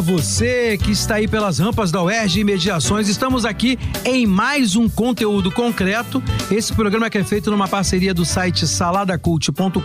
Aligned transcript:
Você 0.00 0.76
que 0.76 0.90
está 0.90 1.16
aí 1.16 1.28
pelas 1.28 1.60
rampas 1.60 1.92
da 1.92 2.02
UERJ 2.02 2.40
e 2.40 2.44
Mediações. 2.44 3.08
Estamos 3.08 3.44
aqui 3.44 3.78
em 4.04 4.26
mais 4.26 4.74
um 4.74 4.88
conteúdo 4.88 5.52
concreto. 5.52 6.22
Esse 6.50 6.72
programa 6.72 7.08
que 7.08 7.18
é 7.18 7.22
feito 7.22 7.50
numa 7.50 7.68
parceria 7.68 8.12
do 8.12 8.24
site 8.24 8.66
saladacult.com.br 8.66 9.78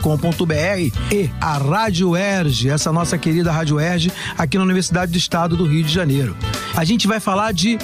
e 1.12 1.30
a 1.40 1.58
Rádio 1.58 2.10
UERJ, 2.10 2.70
essa 2.70 2.92
nossa 2.92 3.18
querida 3.18 3.52
Rádio 3.52 3.76
UERJ, 3.76 4.12
aqui 4.38 4.58
na 4.58 4.64
Universidade 4.64 5.12
do 5.12 5.18
Estado 5.18 5.56
do 5.56 5.66
Rio 5.66 5.84
de 5.84 5.94
Janeiro. 5.94 6.36
A 6.76 6.84
gente 6.84 7.08
vai 7.08 7.20
falar 7.20 7.52
de 7.52 7.78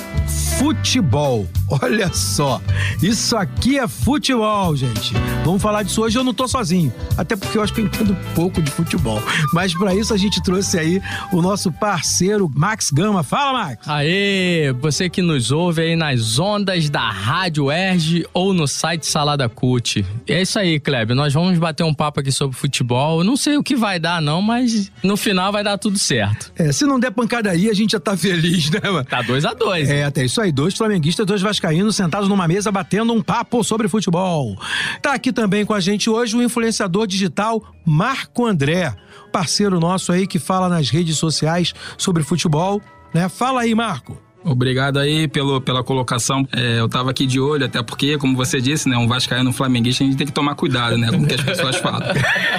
futebol. 0.57 1.47
Olha 1.81 2.11
só, 2.13 2.61
isso 3.01 3.35
aqui 3.35 3.79
é 3.79 3.87
futebol, 3.87 4.75
gente. 4.75 5.13
Vamos 5.43 5.61
falar 5.61 5.83
disso 5.83 6.01
hoje. 6.01 6.17
Eu 6.17 6.23
não 6.23 6.33
tô 6.33 6.47
sozinho, 6.47 6.93
até 7.17 7.35
porque 7.35 7.57
eu 7.57 7.63
acho 7.63 7.73
que 7.73 7.81
eu 7.81 7.85
entendo 7.85 8.15
pouco 8.33 8.61
de 8.61 8.69
futebol. 8.69 9.21
Mas 9.51 9.73
para 9.73 9.93
isso 9.93 10.13
a 10.13 10.17
gente 10.17 10.41
trouxe 10.43 10.77
aí 10.77 11.01
o 11.31 11.41
nosso 11.41 11.71
parceiro 11.71 12.14
Max 12.55 12.91
Gama. 12.91 13.23
Fala, 13.23 13.53
Max. 13.53 13.87
Aê, 13.87 14.71
você 14.79 15.09
que 15.09 15.21
nos 15.21 15.51
ouve 15.51 15.81
aí 15.81 15.95
nas 15.95 16.39
ondas 16.39 16.89
da 16.89 17.09
Rádio 17.09 17.71
Erge 17.71 18.25
ou 18.33 18.53
no 18.53 18.67
site 18.67 19.05
Salada 19.05 19.49
Cult. 19.49 20.05
É 20.27 20.41
isso 20.41 20.57
aí, 20.57 20.79
Kleber. 20.79 21.15
Nós 21.15 21.33
vamos 21.33 21.57
bater 21.57 21.83
um 21.83 21.93
papo 21.93 22.19
aqui 22.19 22.31
sobre 22.31 22.55
futebol. 22.55 23.23
Não 23.23 23.35
sei 23.35 23.57
o 23.57 23.63
que 23.63 23.75
vai 23.75 23.99
dar, 23.99 24.21
não, 24.21 24.41
mas 24.41 24.91
no 25.03 25.17
final 25.17 25.51
vai 25.51 25.63
dar 25.63 25.77
tudo 25.77 25.99
certo. 25.99 26.51
É, 26.55 26.71
se 26.71 26.85
não 26.85 26.99
der 26.99 27.11
pancadaria, 27.11 27.71
a 27.71 27.73
gente 27.73 27.91
já 27.91 27.99
tá 27.99 28.15
feliz, 28.15 28.69
né, 28.69 28.79
mano? 28.83 29.03
Tá 29.03 29.21
2 29.21 29.45
a 29.45 29.53
2 29.53 29.89
É, 29.89 30.03
até 30.05 30.23
isso 30.23 30.39
aí. 30.39 30.51
Dois 30.51 30.73
flamenguistas, 30.73 31.25
dois 31.25 31.41
vascaínos 31.41 31.95
sentados 31.95 32.29
numa 32.29 32.47
mesa 32.47 32.71
batendo 32.71 33.13
um 33.13 33.21
papo 33.21 33.63
sobre 33.63 33.87
futebol. 33.87 34.57
Tá 35.01 35.13
aqui 35.13 35.33
também 35.33 35.65
com 35.65 35.73
a 35.73 35.79
gente 35.79 36.09
hoje 36.09 36.35
o 36.35 36.41
influenciador 36.41 37.07
digital 37.07 37.61
Marco 37.85 38.45
André, 38.45 38.93
parceiro 39.35 39.81
nosso 39.81 40.13
aí 40.13 40.25
que 40.25 40.39
fala 40.39 40.69
nas 40.69 40.89
redes 40.89 41.17
sociais 41.17 41.73
sobre 41.97 42.23
futebol, 42.23 42.81
né? 43.13 43.27
Fala 43.27 43.63
aí, 43.63 43.75
Marco. 43.75 44.17
Obrigado 44.45 44.97
aí 44.97 45.27
pelo, 45.27 45.59
pela 45.59 45.83
colocação. 45.83 46.47
É, 46.55 46.79
eu 46.79 46.87
tava 46.87 47.09
aqui 47.09 47.25
de 47.25 47.37
olho, 47.37 47.65
até 47.65 47.83
porque, 47.83 48.17
como 48.17 48.37
você 48.37 48.61
disse, 48.61 48.87
né, 48.87 48.95
um 48.95 49.07
vascaíno 49.07 49.49
um 49.49 49.51
flamenguista, 49.51 50.05
a 50.05 50.07
gente 50.07 50.15
tem 50.15 50.25
que 50.25 50.31
tomar 50.31 50.55
cuidado, 50.55 50.97
né, 50.97 51.11
com 51.11 51.17
o 51.17 51.27
que 51.27 51.33
as 51.33 51.41
pessoas 51.41 51.75
falam. 51.77 51.99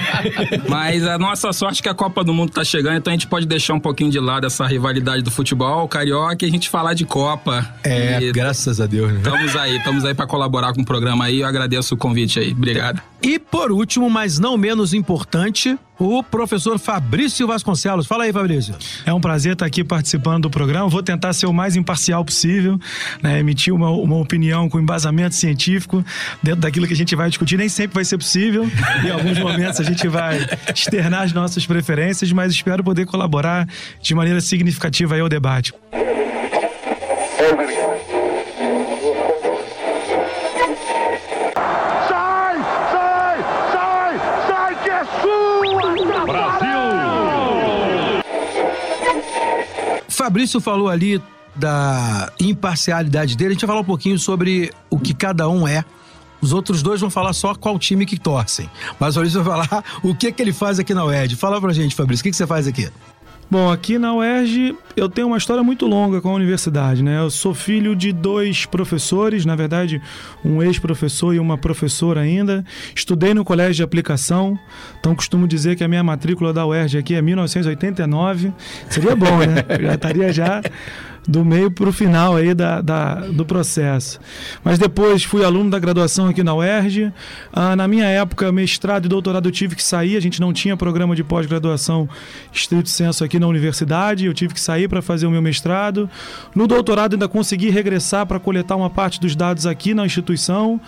Mas 0.69 1.07
a 1.07 1.17
nossa 1.17 1.51
sorte 1.51 1.81
é 1.81 1.83
que 1.85 1.89
a 1.89 1.95
Copa 1.95 2.23
do 2.23 2.35
Mundo 2.35 2.51
tá 2.51 2.65
chegando, 2.65 2.97
então 2.97 3.11
a 3.11 3.15
gente 3.15 3.29
pode 3.29 3.47
deixar 3.47 3.73
um 3.73 3.81
pouquinho 3.81 4.11
de 4.11 4.19
lado 4.21 4.47
essa 4.47 4.67
rivalidade 4.67 5.23
do 5.23 5.31
futebol 5.31 5.89
carioca 5.89 6.45
e 6.45 6.49
a 6.49 6.51
gente 6.51 6.69
falar 6.69 6.93
de 6.93 7.07
Copa. 7.07 7.67
É, 7.85 8.21
E 8.21 8.33
graças 8.33 8.81
a 8.83 8.87
Deus, 8.87 9.13
né? 9.13 9.19
Estamos 9.19 9.57
aí, 9.57 9.77
estamos 9.79 10.05
aí 10.05 10.13
para 10.13 10.27
colaborar 10.27 10.75
com 10.75 10.83
o 10.83 10.85
programa 10.85 11.25
aí. 11.25 11.41
Eu 11.41 11.47
agradeço 11.47 11.95
o 11.95 11.97
convite 11.97 12.39
aí. 12.39 12.51
Obrigado. 12.53 13.01
E 13.23 13.39
por 13.39 13.73
último, 13.73 14.09
mas 14.09 14.39
não 14.39 14.57
menos 14.57 14.93
importante, 14.95 15.77
o 15.99 16.23
professor 16.23 16.79
Fabrício 16.79 17.47
Vasconcelos. 17.47 18.07
Fala 18.07 18.25
aí, 18.25 18.33
Fabrício. 18.33 18.75
É 19.05 19.13
um 19.13 19.21
prazer 19.21 19.55
estar 19.55 19.67
aqui 19.67 19.83
participando 19.83 20.43
do 20.43 20.51
programa. 20.51 20.89
Vou 20.89 21.03
tentar 21.03 21.33
ser 21.33 21.47
o 21.47 21.53
mais 21.53 21.77
imparcial 21.77 22.25
possível, 22.25 22.79
né? 23.23 23.41
emitir 23.41 23.75
uma, 23.75 23.91
uma 23.91 24.17
opinião 24.17 24.69
com 24.69 24.79
embasamento 24.79 25.35
científico 25.35 26.05
dentro 26.43 26.61
daquilo 26.61 26.87
que 26.87 26.93
a 26.93 26.97
gente 26.97 27.17
vai 27.17 27.29
discutir. 27.29 27.57
Nem 27.57 27.69
sempre 27.69 27.95
vai 27.95 28.05
ser 28.05 28.19
possível. 28.19 28.71
Em 29.05 29.11
alguns 29.11 29.39
momentos 29.39 29.81
a 29.81 29.85
gente 29.85 30.07
vai 30.09 30.47
externar 30.75 31.23
as 31.23 31.33
nossas 31.33 31.67
preferências, 31.67 32.31
mas 32.33 32.53
espero 32.53 32.85
poder 32.85 33.07
colaborar 33.07 33.67
de 34.01 34.15
maneira 34.15 34.41
significativa 34.41 35.15
aí 35.15 35.21
ao 35.21 35.29
debate. 35.29 35.73
Fabrício 50.37 50.61
falou 50.61 50.91
ali 50.91 51.19
da 51.55 52.31
imparcialidade 52.39 53.39
dele. 53.39 53.49
A 53.49 53.53
gente 53.55 53.63
vai 53.63 53.69
falar 53.69 53.81
um 53.81 53.85
pouquinho 53.85 54.19
sobre 54.19 54.71
o 54.91 54.99
que 54.99 55.15
cada 55.15 55.49
um 55.49 55.67
é. 55.67 55.83
Os 56.43 56.53
outros 56.53 56.83
dois 56.83 57.01
vão 57.01 57.09
falar 57.09 57.33
só 57.33 57.55
qual 57.55 57.79
time 57.79 58.05
que 58.05 58.19
torcem. 58.19 58.69
Mas 59.01 59.13
o 59.13 59.15
Fabrício 59.15 59.43
vai 59.43 59.67
falar 59.67 59.85
o 60.05 60.15
que, 60.15 60.31
que 60.31 60.43
ele 60.43 60.53
faz 60.53 60.79
aqui 60.79 60.93
na 60.93 61.07
UED. 61.07 61.37
Fala 61.37 61.59
pra 61.59 61.73
gente, 61.73 61.95
Fabrício, 61.95 62.21
o 62.21 62.25
que, 62.25 62.31
que 62.33 62.37
você 62.37 62.47
faz 62.47 62.67
aqui? 62.67 62.91
Bom, 63.49 63.71
aqui 63.71 63.97
na 63.97 64.13
UERJ 64.13 64.77
eu 64.97 65.09
tenho 65.09 65.29
uma 65.29 65.39
história 65.39 65.63
muito 65.63 65.87
longa 65.87 66.21
com 66.21 66.31
a 66.31 66.35
universidade, 66.35 67.01
né? 67.01 67.21
Eu 67.21 67.31
sou 67.31 67.55
filho 67.55 67.95
de 67.95 68.13
dois 68.13 68.67
professores, 68.67 69.47
na 69.47 69.55
verdade, 69.55 70.03
um 70.45 70.61
ex-professor 70.61 71.33
e 71.33 71.39
uma 71.39 71.57
professora 71.57 72.23
ainda. 72.23 72.65
Estudei 72.93 73.35
no 73.35 73.45
colégio 73.45 73.75
de 73.75 73.83
aplicação, 73.85 74.59
então 74.99 75.15
costumo 75.15 75.47
dizer 75.47 75.77
que 75.77 75.85
a 75.85 75.89
minha 75.89 76.03
matrícula 76.03 76.53
da 76.53 76.67
UERJ 76.67 76.99
aqui 76.99 77.15
é 77.15 77.23
1989. 77.23 78.53
Seria 78.91 79.15
bom, 79.15 79.39
né? 79.39 79.65
Eu 79.79 79.83
já 79.83 79.95
estaria 79.95 80.33
já 80.33 80.63
do 81.27 81.45
meio 81.45 81.71
para 81.71 81.89
o 81.89 81.93
final 81.93 82.37
aí 82.37 82.55
da, 82.55 82.81
da, 82.81 83.15
do 83.15 83.45
processo. 83.45 84.21
Mas 84.63 84.79
depois 84.79 85.25
fui 85.25 85.45
aluno 85.45 85.71
da 85.71 85.79
graduação 85.79 86.29
aqui 86.29 86.43
na 86.43 86.55
UERJ. 86.55 87.13
Ah, 87.53 87.75
na 87.75 87.89
minha 87.89 88.07
época, 88.07 88.53
mestrado 88.53 89.07
e 89.07 89.09
doutorado 89.09 89.49
eu 89.49 89.53
tive 89.53 89.75
que 89.75 89.83
sair, 89.83 90.17
a 90.17 90.21
gente 90.21 90.41
não 90.41 90.53
tinha 90.53 90.77
programa 90.77 91.17
de 91.17 91.25
pós-graduação 91.25 92.09
estrito 92.53 92.89
senso 92.89 93.25
aqui 93.25 93.39
na 93.39 93.47
universidade, 93.47 94.27
eu 94.27 94.35
tive 94.35 94.55
que 94.55 94.61
sair 94.61 94.89
para 94.89 95.03
fazer 95.03 95.27
o 95.27 95.31
meu 95.31 95.43
mestrado. 95.43 96.09
No 96.55 96.67
doutorado 96.67 97.15
ainda 97.15 97.29
consegui 97.29 97.71
regressar 97.71 98.27
para 98.27 98.39
coletar 98.39 98.77
uma 98.77 98.91
parte 98.91 99.21
dos 99.21 99.35
dados 99.35 99.67
aqui 99.67 99.95
na 99.95 100.07
instituição. 100.07 100.81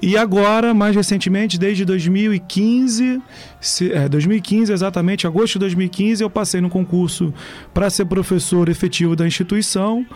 E 0.00 0.16
agora, 0.16 0.72
mais 0.72 0.94
recentemente, 0.94 1.58
desde 1.58 1.84
2015, 1.84 3.20
se, 3.60 3.92
é, 3.92 4.08
2015 4.08 4.72
exatamente, 4.72 5.26
agosto 5.26 5.54
de 5.54 5.60
2015, 5.60 6.22
eu 6.22 6.30
passei 6.30 6.60
no 6.60 6.68
concurso 6.68 7.34
para 7.74 7.90
ser 7.90 8.04
professor 8.04 8.68
efetivo 8.68 9.16
da 9.16 9.26
instituição. 9.26 10.06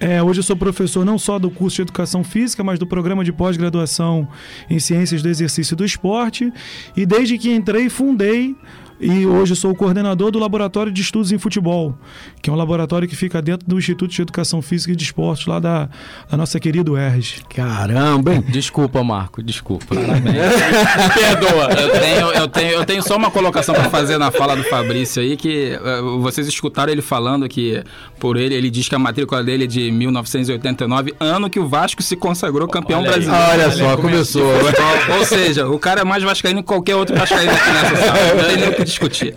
É, 0.00 0.22
hoje 0.22 0.40
eu 0.40 0.44
sou 0.44 0.56
professor 0.56 1.04
não 1.04 1.18
só 1.18 1.38
do 1.38 1.50
curso 1.50 1.76
de 1.76 1.82
Educação 1.82 2.24
Física, 2.24 2.64
mas 2.64 2.78
do 2.78 2.86
programa 2.86 3.22
de 3.22 3.32
pós-graduação 3.32 4.26
em 4.70 4.78
Ciências 4.78 5.22
do 5.22 5.28
Exercício 5.28 5.74
e 5.74 5.76
do 5.76 5.84
Esporte. 5.84 6.50
E 6.96 7.04
desde 7.04 7.36
que 7.36 7.52
entrei, 7.52 7.90
fundei 7.90 8.56
e 9.00 9.26
hoje 9.26 9.56
sou 9.56 9.70
o 9.70 9.74
coordenador 9.74 10.30
do 10.30 10.38
Laboratório 10.38 10.92
de 10.92 11.00
Estudos 11.00 11.32
em 11.32 11.38
Futebol, 11.38 11.98
que 12.42 12.50
é 12.50 12.52
um 12.52 12.56
laboratório 12.56 13.08
que 13.08 13.16
fica 13.16 13.40
dentro 13.40 13.66
do 13.66 13.78
Instituto 13.78 14.10
de 14.10 14.20
Educação 14.20 14.60
Física 14.60 14.92
e 14.92 14.96
de 14.96 15.02
Esportes, 15.02 15.46
lá 15.46 15.58
da, 15.58 15.88
da 16.30 16.36
nossa 16.36 16.60
querida 16.60 16.92
UERJ. 16.92 17.44
Caramba, 17.48 18.34
hein? 18.34 18.44
Desculpa, 18.46 19.02
Marco, 19.02 19.42
desculpa. 19.42 19.96
Perdoa. 19.96 21.72
Eu 21.72 21.90
tenho, 21.92 22.26
eu, 22.32 22.48
tenho, 22.48 22.70
eu 22.72 22.84
tenho 22.84 23.02
só 23.02 23.16
uma 23.16 23.30
colocação 23.30 23.74
para 23.74 23.88
fazer 23.88 24.18
na 24.18 24.30
fala 24.30 24.54
do 24.54 24.64
Fabrício 24.64 25.22
aí, 25.22 25.34
que 25.34 25.72
eh, 25.72 26.02
vocês 26.20 26.46
escutaram 26.46 26.92
ele 26.92 27.00
falando 27.00 27.48
que, 27.48 27.82
por 28.18 28.36
ele, 28.36 28.54
ele 28.54 28.68
diz 28.68 28.86
que 28.86 28.94
a 28.94 28.98
matrícula 28.98 29.42
dele 29.42 29.64
é 29.64 29.66
de 29.66 29.89
1989, 29.92 31.14
ano 31.18 31.48
que 31.50 31.58
o 31.58 31.68
Vasco 31.68 32.02
se 32.02 32.16
consagrou 32.16 32.68
campeão 32.68 33.00
Olha 33.00 33.10
aí. 33.10 33.24
brasileiro. 33.24 33.50
Olha 33.52 33.70
só, 33.70 33.96
começou. 33.96 34.42
Ou, 34.42 35.18
ou 35.18 35.24
seja, 35.24 35.68
o 35.68 35.78
cara 35.78 36.02
é 36.02 36.04
mais 36.04 36.22
vascaíno 36.22 36.62
que 36.62 36.68
qualquer 36.68 36.96
outro 36.96 37.16
vascaíno 37.16 37.52
aqui 37.52 37.70
nessa 37.70 37.96
sala. 37.96 38.34
Não 38.34 38.44
tem 38.44 38.56
nem 38.56 38.68
o 38.68 38.74
que 38.74 38.84
discutir. 38.84 39.34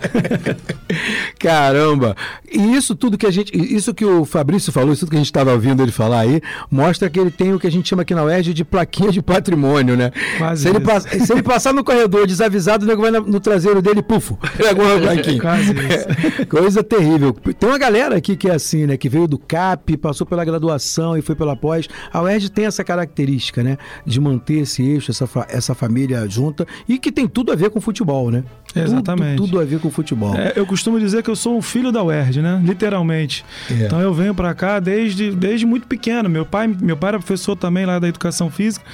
Caramba! 1.38 2.16
E 2.50 2.74
isso 2.74 2.94
tudo 2.94 3.18
que 3.18 3.26
a 3.26 3.30
gente. 3.30 3.52
Isso 3.54 3.92
que 3.92 4.04
o 4.04 4.24
Fabrício 4.24 4.72
falou, 4.72 4.92
isso 4.92 5.00
tudo 5.00 5.10
que 5.10 5.16
a 5.16 5.18
gente 5.18 5.26
estava 5.26 5.52
ouvindo 5.52 5.82
ele 5.82 5.92
falar 5.92 6.20
aí, 6.20 6.40
mostra 6.70 7.10
que 7.10 7.18
ele 7.18 7.30
tem 7.30 7.52
o 7.52 7.58
que 7.58 7.66
a 7.66 7.70
gente 7.70 7.88
chama 7.88 8.02
aqui 8.02 8.14
na 8.14 8.24
UERJ 8.24 8.54
de 8.54 8.64
plaquinha 8.64 9.10
de 9.10 9.20
patrimônio, 9.22 9.96
né? 9.96 10.12
Quase 10.38 10.62
se, 10.62 10.68
ele 10.68 11.24
se 11.24 11.32
ele 11.32 11.42
passar 11.42 11.72
no 11.72 11.84
corredor 11.84 12.26
desavisado, 12.26 12.84
o 12.84 12.88
nego 12.88 13.02
vai 13.02 13.10
no 13.10 13.40
traseiro 13.40 13.82
dele, 13.82 14.02
pufo, 14.02 14.38
pega 14.56 14.82
uma 14.82 14.98
plaquinha. 14.98 15.40
Quase 15.40 15.72
isso. 15.72 16.46
Coisa 16.48 16.82
terrível. 16.82 17.32
Tem 17.32 17.68
uma 17.68 17.78
galera 17.78 18.16
aqui 18.16 18.36
que 18.36 18.48
é 18.48 18.54
assim, 18.54 18.86
né? 18.86 18.96
Que 18.96 19.08
veio 19.08 19.26
do 19.26 19.38
CAP, 19.38 19.96
passou 19.96 20.26
pela 20.26 20.43
graduação 20.44 21.16
e 21.16 21.22
foi 21.22 21.34
pela 21.34 21.56
pós. 21.56 21.88
A 22.12 22.22
UERJ 22.22 22.50
tem 22.50 22.66
essa 22.66 22.84
característica, 22.84 23.62
né? 23.62 23.78
De 24.04 24.20
manter 24.20 24.60
esse 24.60 24.82
eixo, 24.82 25.10
essa, 25.10 25.28
essa 25.48 25.74
família 25.74 26.28
junta 26.28 26.66
e 26.88 26.98
que 26.98 27.10
tem 27.10 27.26
tudo 27.26 27.52
a 27.52 27.56
ver 27.56 27.70
com 27.70 27.80
futebol, 27.80 28.30
né? 28.30 28.44
Exatamente. 28.74 29.36
Tudo, 29.36 29.50
tudo 29.50 29.60
a 29.60 29.64
ver 29.64 29.78
com 29.80 29.90
futebol. 29.90 30.34
É, 30.34 30.52
eu 30.56 30.66
costumo 30.66 30.98
dizer 30.98 31.22
que 31.22 31.30
eu 31.30 31.36
sou 31.36 31.56
um 31.56 31.62
filho 31.62 31.92
da 31.92 32.02
UERJ, 32.02 32.42
né? 32.42 32.60
Literalmente. 32.64 33.44
É. 33.70 33.86
Então 33.86 34.00
eu 34.00 34.12
venho 34.12 34.34
pra 34.34 34.54
cá 34.54 34.80
desde, 34.80 35.30
desde 35.30 35.64
muito 35.64 35.86
pequeno. 35.86 36.28
Meu 36.28 36.44
pai, 36.44 36.66
meu 36.66 36.96
pai 36.96 37.10
era 37.10 37.18
professor 37.18 37.56
também 37.56 37.86
lá 37.86 37.98
da 37.98 38.08
educação 38.08 38.50
física. 38.50 38.84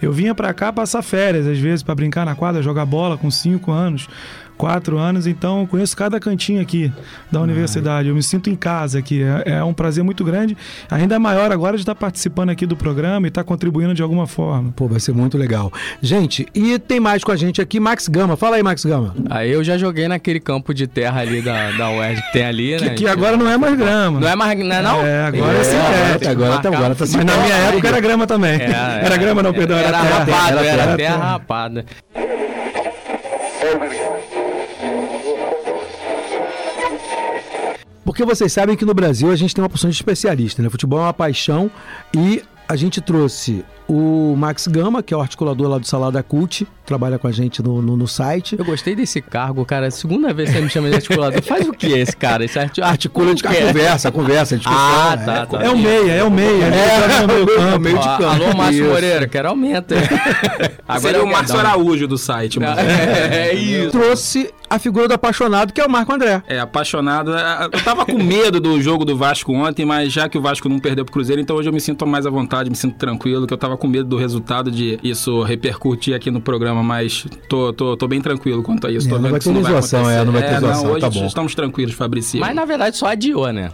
Eu 0.00 0.12
vinha 0.12 0.34
pra 0.34 0.52
cá 0.52 0.72
passar 0.72 1.02
férias, 1.02 1.46
às 1.46 1.58
vezes, 1.58 1.82
pra 1.82 1.94
brincar 1.94 2.26
na 2.26 2.34
quadra, 2.34 2.62
jogar 2.62 2.84
bola 2.84 3.16
com 3.16 3.30
5 3.30 3.70
anos. 3.70 4.08
Quatro 4.56 4.98
anos, 4.98 5.26
então 5.26 5.60
eu 5.60 5.66
conheço 5.66 5.96
cada 5.96 6.18
cantinho 6.20 6.60
aqui 6.60 6.92
da 7.30 7.40
universidade. 7.40 8.08
Eu 8.08 8.14
me 8.14 8.22
sinto 8.22 8.50
em 8.50 8.54
casa 8.56 8.98
aqui. 8.98 9.22
É, 9.22 9.52
é 9.58 9.64
um 9.64 9.74
prazer 9.74 10.02
muito 10.04 10.24
grande, 10.24 10.56
ainda 10.90 11.18
maior 11.18 11.52
agora 11.52 11.76
de 11.76 11.82
estar 11.82 11.94
participando 11.94 12.50
aqui 12.50 12.66
do 12.66 12.76
programa 12.76 13.26
e 13.26 13.28
estar 13.28 13.44
contribuindo 13.44 13.94
de 13.94 14.02
alguma 14.02 14.26
forma. 14.26 14.72
Pô, 14.74 14.86
vai 14.86 15.00
ser 15.00 15.12
muito 15.12 15.36
legal. 15.36 15.72
Gente, 16.00 16.46
e 16.54 16.78
tem 16.78 17.00
mais 17.00 17.22
com 17.24 17.32
a 17.32 17.36
gente 17.36 17.60
aqui, 17.60 17.78
Max 17.80 18.08
Gama. 18.08 18.36
Fala 18.36 18.56
aí, 18.56 18.62
Max 18.62 18.84
Gama. 18.84 19.14
Aí 19.30 19.50
eu 19.50 19.62
já 19.62 19.76
joguei 19.78 20.08
naquele 20.08 20.40
campo 20.40 20.72
de 20.72 20.86
terra 20.86 21.20
ali 21.20 21.40
da, 21.42 21.70
da 21.72 21.90
UERJ 21.90 22.22
que 22.22 22.32
tem 22.32 22.44
ali, 22.44 22.80
né? 22.80 22.90
Que, 22.90 22.94
que 22.96 23.08
agora 23.08 23.36
não 23.36 23.48
é 23.48 23.56
mais 23.56 23.76
grama. 23.76 24.20
Não 24.20 24.28
é 24.28 24.36
mais, 24.36 24.58
não 24.58 24.76
é 24.76 24.82
não? 24.82 25.02
É, 25.02 25.22
agora 25.26 25.58
é, 25.58 26.24
É, 26.24 26.28
agora 26.28 26.58
tá, 26.58 26.68
agora 26.68 26.94
tá 26.94 27.04
Mas 27.04 27.24
na 27.24 27.36
minha 27.36 27.54
época 27.54 27.88
era 27.88 28.00
grama 28.00 28.26
também. 28.26 28.60
É, 28.60 29.04
era 29.04 29.16
grama 29.16 29.42
não, 29.42 29.52
perdão, 29.52 29.76
era, 29.76 29.88
Era 29.88 29.98
terra. 30.00 30.18
rapado, 30.18 30.58
era, 30.58 30.62
terra, 30.62 30.76
terra 30.76 30.96
terra. 30.96 31.16
rapada. 31.16 31.84
Porque 38.14 38.24
vocês 38.24 38.52
sabem 38.52 38.76
que 38.76 38.84
no 38.84 38.94
Brasil 38.94 39.28
a 39.32 39.34
gente 39.34 39.52
tem 39.52 39.60
uma 39.60 39.68
porção 39.68 39.90
de 39.90 39.96
especialista, 39.96 40.62
né? 40.62 40.70
Futebol 40.70 41.00
é 41.00 41.02
uma 41.02 41.12
paixão 41.12 41.68
e 42.16 42.40
a 42.68 42.76
gente 42.76 43.00
trouxe 43.00 43.64
o 43.86 44.34
Max 44.38 44.66
Gama, 44.68 45.02
que 45.02 45.12
é 45.12 45.16
o 45.16 45.20
articulador 45.20 45.68
lá 45.68 45.76
do 45.78 45.86
Salada 45.86 46.22
Cult, 46.22 46.66
trabalha 46.86 47.18
com 47.18 47.26
a 47.28 47.32
gente 47.32 47.60
no, 47.62 47.82
no, 47.82 47.96
no 47.98 48.08
site. 48.08 48.56
Eu 48.58 48.64
gostei 48.64 48.94
desse 48.94 49.20
cargo, 49.20 49.62
cara. 49.66 49.90
Segunda 49.90 50.32
vez 50.32 50.48
que 50.48 50.56
você 50.56 50.62
me 50.62 50.70
chama 50.70 50.88
de 50.88 50.94
articulador. 50.94 51.42
Faz 51.44 51.68
o 51.68 51.72
que 51.72 51.88
esse 51.88 52.16
cara? 52.16 52.44
Esse 52.44 52.58
arti- 52.58 52.80
articula 52.80 53.34
de 53.34 53.42
quê? 53.42 53.48
conversa, 53.66 54.10
conversa, 54.12 54.56
discussão. 54.56 54.80
Ah, 54.80 55.18
é. 55.20 55.24
tá, 55.24 55.46
tá. 55.46 55.62
É 55.62 55.68
o 55.68 55.76
meia, 55.76 56.12
é 56.12 56.24
o 56.24 56.30
meia. 56.30 56.70
Tá 56.70 57.20
no 57.22 57.26
meio 57.34 57.46
campo. 57.46 57.80
meio 57.80 57.98
de 57.98 58.04
campo. 58.08 58.24
Alô, 58.24 58.54
Márcio 58.56 58.84
Isso. 58.84 58.90
Moreira, 58.94 59.26
quero 59.28 59.48
aumento. 59.48 59.92
Agora 59.94 60.72
Agora 60.88 61.18
é 61.18 61.20
o 61.22 61.26
Márcio 61.26 61.58
Araújo 61.58 62.06
do 62.08 62.16
site. 62.16 62.58
mas- 62.60 62.78
É 62.78 63.52
isso. 63.52 63.90
Trouxe 63.90 64.54
a 64.74 64.78
figura 64.78 65.08
do 65.08 65.14
apaixonado, 65.14 65.72
que 65.72 65.80
é 65.80 65.86
o 65.86 65.90
Marco 65.90 66.12
André. 66.12 66.42
É, 66.46 66.58
apaixonado. 66.58 67.34
É, 67.34 67.64
Eu 67.64 67.84
tava 67.84 68.04
com 68.04 68.18
medo 68.22 68.60
do 68.60 68.80
jogo 68.80 69.04
do 69.04 69.16
Vasco 69.16 69.52
ontem, 69.52 69.84
mas 69.84 70.12
já 70.12 70.28
que 70.28 70.36
o 70.36 70.40
Vasco 70.40 70.68
não 70.68 70.78
perdeu 70.78 71.04
pro 71.04 71.12
Cruzeiro, 71.12 71.40
então 71.40 71.56
hoje 71.56 71.68
eu 71.68 71.72
me 71.72 71.80
sinto 71.80 72.06
mais 72.06 72.26
à 72.26 72.30
vontade, 72.30 72.68
me 72.70 72.76
sinto 72.76 72.96
tranquilo, 72.96 73.46
que 73.46 73.54
eu 73.54 73.58
tava 73.58 73.76
com 73.76 73.86
medo 73.86 74.08
do 74.08 74.16
resultado 74.16 74.70
de 74.70 74.98
isso 75.02 75.42
repercutir 75.42 76.14
aqui 76.14 76.30
no 76.30 76.40
programa, 76.40 76.82
mas 76.82 77.26
tô, 77.48 77.72
tô, 77.72 77.96
tô 77.96 78.08
bem 78.08 78.20
tranquilo 78.20 78.62
quanto 78.62 78.86
a 78.86 78.90
isso. 78.90 79.06
É, 79.06 79.10
tô 79.10 79.16
não 79.16 79.22
vendo 79.22 79.30
vai 79.32 79.40
ter 79.40 79.50
não 79.50 79.62
vai 79.62 79.72
zoação, 79.72 80.10
é, 80.10 80.24
não 80.24 80.32
vai 80.32 80.42
ter 80.42 80.60
zoação, 80.60 80.90
hoje 80.90 81.00
tá 81.00 81.10
bom. 81.10 81.26
estamos 81.26 81.54
tranquilos, 81.54 81.94
Fabrici. 81.94 82.38
Mas 82.38 82.54
na 82.54 82.64
verdade 82.64 82.96
só 82.96 83.06
adiou, 83.06 83.52
né? 83.52 83.70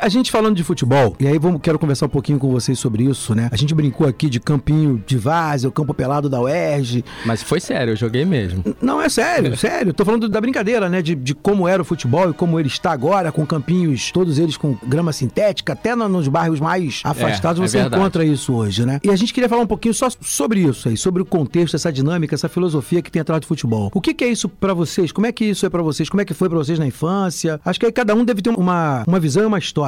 A 0.00 0.08
gente 0.08 0.30
falando 0.30 0.54
de 0.56 0.62
futebol, 0.64 1.16
e 1.18 1.26
aí 1.26 1.38
vamos, 1.38 1.60
quero 1.62 1.78
conversar 1.78 2.06
um 2.06 2.10
pouquinho 2.10 2.38
com 2.38 2.50
vocês 2.50 2.78
sobre 2.78 3.04
isso, 3.04 3.34
né? 3.34 3.48
A 3.52 3.56
gente 3.56 3.74
brincou 3.74 4.06
aqui 4.06 4.28
de 4.28 4.38
campinho 4.40 5.02
de 5.06 5.16
várzea, 5.18 5.68
o 5.68 5.72
campo 5.72 5.92
pelado 5.92 6.28
da 6.28 6.40
UERJ. 6.40 7.04
Mas 7.24 7.42
foi 7.42 7.60
sério, 7.60 7.92
eu 7.92 7.96
joguei 7.96 8.24
mesmo. 8.24 8.62
Não, 8.80 9.00
é 9.02 9.08
sério, 9.08 9.56
sério. 9.56 9.92
Tô 9.92 10.04
falando 10.04 10.28
da 10.28 10.40
brincadeira, 10.40 10.88
né? 10.88 11.02
De, 11.02 11.14
de 11.14 11.34
como 11.34 11.66
era 11.66 11.82
o 11.82 11.84
futebol 11.84 12.30
e 12.30 12.32
como 12.32 12.58
ele 12.60 12.68
está 12.68 12.92
agora, 12.92 13.32
com 13.32 13.44
campinhos, 13.44 14.10
todos 14.12 14.38
eles 14.38 14.56
com 14.56 14.76
grama 14.86 15.12
sintética, 15.12 15.72
até 15.72 15.94
no- 15.96 16.08
nos 16.08 16.28
bairros 16.28 16.60
mais 16.60 17.00
afastados 17.04 17.60
É, 17.60 17.64
é 17.64 17.68
você 17.68 17.78
verdade. 17.78 18.00
encontra 18.00 18.24
isso 18.24 18.54
hoje, 18.54 18.86
né? 18.86 19.00
E 19.02 19.10
a 19.10 19.16
gente 19.16 19.34
queria 19.34 19.48
falar 19.48 19.62
um 19.62 19.66
pouquinho 19.66 19.94
só 19.94 20.08
sobre 20.20 20.60
isso 20.60 20.88
aí, 20.88 20.96
sobre 20.96 21.22
o 21.22 21.24
contexto, 21.26 21.74
essa 21.74 21.92
dinâmica, 21.92 22.34
essa 22.34 22.48
filosofia 22.48 23.02
que 23.02 23.10
tem 23.10 23.20
atrás 23.20 23.40
do 23.40 23.46
futebol. 23.46 23.90
O 23.92 24.00
que, 24.00 24.14
que 24.14 24.24
é 24.24 24.28
isso 24.28 24.48
pra 24.48 24.72
vocês? 24.74 25.10
Como 25.12 25.26
é 25.26 25.32
que 25.32 25.44
isso 25.44 25.66
é 25.66 25.68
pra 25.70 25.82
vocês? 25.82 26.08
Como 26.08 26.20
é 26.20 26.24
que 26.24 26.34
foi 26.34 26.48
pra 26.48 26.58
vocês 26.58 26.78
na 26.78 26.86
infância? 26.86 27.60
Acho 27.64 27.80
que 27.80 27.86
aí 27.86 27.92
cada 27.92 28.14
um 28.14 28.24
deve 28.24 28.42
ter 28.42 28.50
uma, 28.50 29.02
uma 29.06 29.18
visão 29.20 29.42
e 29.42 29.46
uma 29.46 29.58
história. 29.58 29.87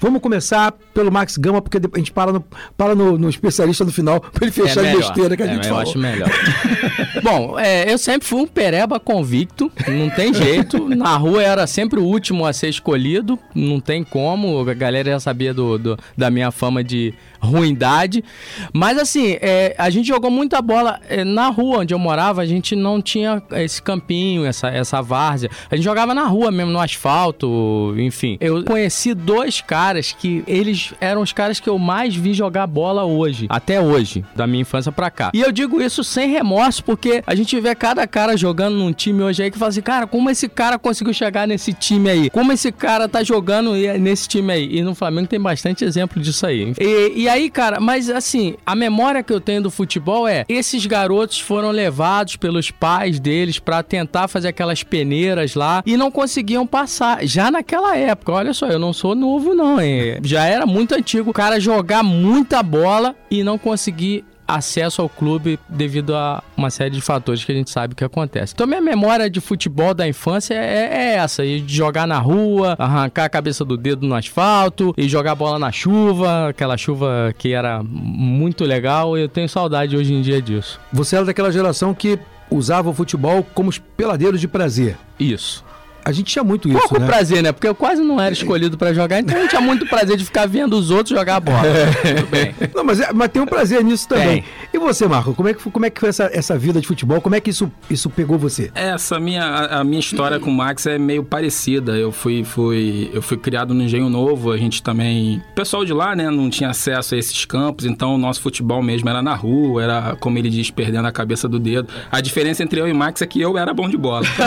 Vamos 0.00 0.20
começar 0.20 0.72
pelo 0.92 1.10
Max 1.12 1.36
Gama, 1.36 1.62
porque 1.62 1.78
depois 1.78 1.98
a 2.00 2.04
gente 2.04 2.12
para 2.12 2.32
no, 2.32 2.44
para 2.76 2.94
no, 2.94 3.16
no 3.18 3.28
especialista 3.28 3.84
no 3.84 3.92
final 3.92 4.20
pra 4.20 4.44
ele 4.44 4.50
fechar 4.52 4.84
é 4.84 4.92
a 4.92 4.96
besteira 4.96 5.36
que 5.36 5.42
a 5.42 5.46
É, 5.46 5.48
gente 5.54 5.64
eu 5.68 5.74
falou. 5.74 5.82
acho 5.82 5.98
melhor. 5.98 6.28
Bom, 7.22 7.58
é, 7.58 7.90
eu 7.92 7.98
sempre 7.98 8.26
fui 8.26 8.40
um 8.40 8.46
pereba 8.46 8.98
convicto, 9.00 9.70
não 9.86 10.10
tem 10.10 10.32
jeito. 10.34 10.88
Na 10.88 11.16
rua 11.16 11.42
eu 11.42 11.48
era 11.50 11.66
sempre 11.66 11.98
o 12.00 12.04
último 12.04 12.44
a 12.46 12.52
ser 12.52 12.68
escolhido, 12.68 13.38
não 13.54 13.80
tem 13.80 14.02
como. 14.04 14.68
A 14.68 14.74
galera 14.74 15.10
já 15.10 15.20
sabia 15.20 15.52
do, 15.54 15.78
do- 15.78 15.98
da 16.16 16.30
minha 16.30 16.50
fama 16.50 16.82
de 16.82 17.14
ruindade. 17.40 18.24
Mas 18.72 18.98
assim, 18.98 19.36
é, 19.40 19.74
a 19.78 19.88
gente 19.90 20.06
jogou 20.08 20.30
muita 20.30 20.60
bola 20.60 20.98
é, 21.08 21.22
na 21.24 21.48
rua 21.48 21.78
onde 21.78 21.94
eu 21.94 21.98
morava. 21.98 22.42
A 22.42 22.46
gente 22.46 22.74
não 22.74 23.00
tinha 23.00 23.42
esse 23.52 23.80
campinho, 23.82 24.44
essa, 24.44 24.68
essa 24.68 25.00
várzea. 25.00 25.50
A 25.70 25.76
gente 25.76 25.84
jogava 25.84 26.14
na 26.14 26.24
rua 26.24 26.50
mesmo, 26.50 26.72
no 26.72 26.80
asfalto, 26.80 27.94
enfim. 27.98 28.36
Eu 28.40 28.64
conheci 28.64 29.14
dois 29.14 29.37
caras 29.60 30.12
que 30.12 30.42
eles 30.46 30.92
eram 31.00 31.22
os 31.22 31.32
caras 31.32 31.60
que 31.60 31.68
eu 31.68 31.78
mais 31.78 32.14
vi 32.14 32.34
jogar 32.34 32.66
bola 32.66 33.04
hoje, 33.04 33.46
até 33.48 33.80
hoje, 33.80 34.24
da 34.34 34.46
minha 34.46 34.62
infância 34.62 34.92
pra 34.92 35.10
cá. 35.10 35.30
E 35.34 35.40
eu 35.40 35.52
digo 35.52 35.80
isso 35.80 36.02
sem 36.04 36.30
remorso, 36.30 36.84
porque 36.84 37.22
a 37.26 37.34
gente 37.34 37.58
vê 37.60 37.74
cada 37.74 38.06
cara 38.06 38.36
jogando 38.36 38.76
num 38.76 38.92
time 38.92 39.22
hoje 39.22 39.42
aí 39.42 39.50
que 39.50 39.58
fala 39.58 39.70
assim, 39.70 39.82
cara, 39.82 40.06
como 40.06 40.30
esse 40.30 40.48
cara 40.48 40.78
conseguiu 40.78 41.12
chegar 41.12 41.46
nesse 41.46 41.72
time 41.72 42.10
aí? 42.10 42.30
Como 42.30 42.52
esse 42.52 42.70
cara 42.72 43.08
tá 43.08 43.22
jogando 43.22 43.72
nesse 43.98 44.28
time 44.28 44.52
aí? 44.52 44.78
E 44.78 44.82
no 44.82 44.94
Flamengo 44.94 45.28
tem 45.28 45.40
bastante 45.40 45.84
exemplo 45.84 46.20
disso 46.22 46.46
aí. 46.46 46.72
E, 46.78 47.22
e 47.22 47.28
aí, 47.28 47.50
cara, 47.50 47.80
mas 47.80 48.10
assim, 48.10 48.56
a 48.64 48.74
memória 48.74 49.22
que 49.22 49.32
eu 49.32 49.40
tenho 49.40 49.62
do 49.62 49.70
futebol 49.70 50.26
é, 50.26 50.44
esses 50.48 50.84
garotos 50.86 51.40
foram 51.40 51.70
levados 51.70 52.36
pelos 52.36 52.70
pais 52.70 53.20
deles 53.20 53.58
pra 53.58 53.82
tentar 53.82 54.28
fazer 54.28 54.48
aquelas 54.48 54.82
peneiras 54.82 55.54
lá 55.54 55.82
e 55.84 55.96
não 55.96 56.10
conseguiam 56.10 56.66
passar. 56.66 57.24
Já 57.26 57.50
naquela 57.50 57.96
época, 57.96 58.32
olha 58.32 58.52
só, 58.54 58.66
eu 58.66 58.78
não 58.78 58.92
sou 58.92 59.14
não, 59.54 59.80
hein? 59.80 60.18
Já 60.22 60.44
era 60.44 60.66
muito 60.66 60.94
antigo 60.94 61.30
o 61.30 61.32
cara 61.32 61.60
jogar 61.60 62.02
muita 62.02 62.62
bola 62.62 63.14
e 63.30 63.42
não 63.42 63.58
conseguir 63.58 64.24
acesso 64.48 65.02
ao 65.02 65.10
clube 65.10 65.60
devido 65.68 66.16
a 66.16 66.42
uma 66.56 66.70
série 66.70 66.90
de 66.90 67.02
fatores 67.02 67.44
que 67.44 67.52
a 67.52 67.54
gente 67.54 67.70
sabe 67.70 67.94
que 67.94 68.02
acontece. 68.02 68.54
Então 68.54 68.66
minha 68.66 68.80
memória 68.80 69.28
de 69.28 69.42
futebol 69.42 69.92
da 69.92 70.08
infância 70.08 70.54
é, 70.54 70.88
é 70.90 71.14
essa, 71.16 71.44
e 71.44 71.60
de 71.60 71.76
jogar 71.76 72.06
na 72.06 72.18
rua, 72.18 72.74
arrancar 72.78 73.26
a 73.26 73.28
cabeça 73.28 73.62
do 73.62 73.76
dedo 73.76 74.06
no 74.06 74.14
asfalto 74.14 74.94
e 74.96 75.06
jogar 75.06 75.34
bola 75.34 75.58
na 75.58 75.70
chuva, 75.70 76.48
aquela 76.48 76.78
chuva 76.78 77.34
que 77.36 77.52
era 77.52 77.82
muito 77.82 78.64
legal, 78.64 79.18
e 79.18 79.22
eu 79.22 79.28
tenho 79.28 79.48
saudade 79.48 79.94
hoje 79.94 80.14
em 80.14 80.22
dia 80.22 80.40
disso. 80.40 80.80
Você 80.90 81.16
era 81.16 81.26
daquela 81.26 81.52
geração 81.52 81.92
que 81.92 82.18
usava 82.50 82.88
o 82.88 82.94
futebol 82.94 83.46
como 83.54 83.68
os 83.68 83.78
peladeiros 83.78 84.40
de 84.40 84.48
prazer. 84.48 84.96
Isso. 85.20 85.67
A 86.08 86.12
gente 86.12 86.32
tinha 86.32 86.42
muito 86.42 86.68
isso, 86.68 86.78
Pouco 86.78 86.98
né? 87.00 87.06
prazer, 87.06 87.42
né? 87.42 87.52
Porque 87.52 87.68
eu 87.68 87.74
quase 87.74 88.00
não 88.02 88.18
era 88.18 88.32
escolhido 88.32 88.78
pra 88.78 88.94
jogar, 88.94 89.20
então 89.20 89.36
eu 89.36 89.46
tinha 89.46 89.60
muito 89.60 89.84
prazer 89.86 90.16
de 90.16 90.24
ficar 90.24 90.46
vendo 90.48 90.72
os 90.72 90.90
outros 90.90 91.14
jogar 91.14 91.38
bola. 91.38 91.60
Tudo 92.16 92.26
bem. 92.30 92.54
Não, 92.74 92.82
mas, 92.82 92.98
é- 93.00 93.12
mas 93.12 93.28
tem 93.28 93.42
um 93.42 93.46
prazer 93.46 93.84
nisso 93.84 94.08
também. 94.08 94.26
Tem. 94.42 94.44
E 94.72 94.78
você, 94.78 95.06
Marco, 95.06 95.34
como 95.34 95.50
é 95.50 95.52
que, 95.54 95.60
foi- 95.60 95.70
como 95.70 95.84
é 95.84 95.90
que 95.90 96.00
foi 96.00 96.08
essa, 96.08 96.30
essa 96.32 96.56
vida 96.56 96.80
de 96.80 96.86
futebol? 96.86 97.20
Como 97.20 97.34
é 97.34 97.40
que 97.40 97.50
isso, 97.50 97.70
isso 97.90 98.08
pegou 98.08 98.38
você? 98.38 98.70
Essa 98.74 99.20
minha, 99.20 99.42
a, 99.44 99.80
a 99.80 99.84
minha 99.84 100.00
história 100.00 100.40
com 100.40 100.48
o 100.50 100.54
Max 100.54 100.86
é 100.86 100.98
meio 100.98 101.22
parecida. 101.22 101.92
Eu 101.92 102.10
fui, 102.10 102.42
fui, 102.42 103.10
eu 103.12 103.20
fui 103.20 103.36
criado 103.36 103.74
no 103.74 103.82
Engenho 103.82 104.08
Novo, 104.08 104.50
a 104.50 104.56
gente 104.56 104.82
também. 104.82 105.42
O 105.50 105.54
pessoal 105.54 105.84
de 105.84 105.92
lá, 105.92 106.16
né, 106.16 106.30
não 106.30 106.48
tinha 106.48 106.70
acesso 106.70 107.14
a 107.14 107.18
esses 107.18 107.44
campos, 107.44 107.84
então 107.84 108.14
o 108.14 108.18
nosso 108.18 108.40
futebol 108.40 108.82
mesmo 108.82 109.08
era 109.10 109.20
na 109.20 109.34
rua, 109.34 109.82
era, 109.82 110.16
como 110.18 110.38
ele 110.38 110.48
diz, 110.48 110.70
perdendo 110.70 111.06
a 111.06 111.12
cabeça 111.12 111.46
do 111.46 111.58
dedo. 111.58 111.88
A 112.10 112.20
diferença 112.22 112.62
entre 112.62 112.80
eu 112.80 112.88
e 112.88 112.94
Max 112.94 113.20
é 113.20 113.26
que 113.26 113.40
eu 113.40 113.58
era 113.58 113.74
bom 113.74 113.88
de 113.90 113.96
bola. 113.98 114.24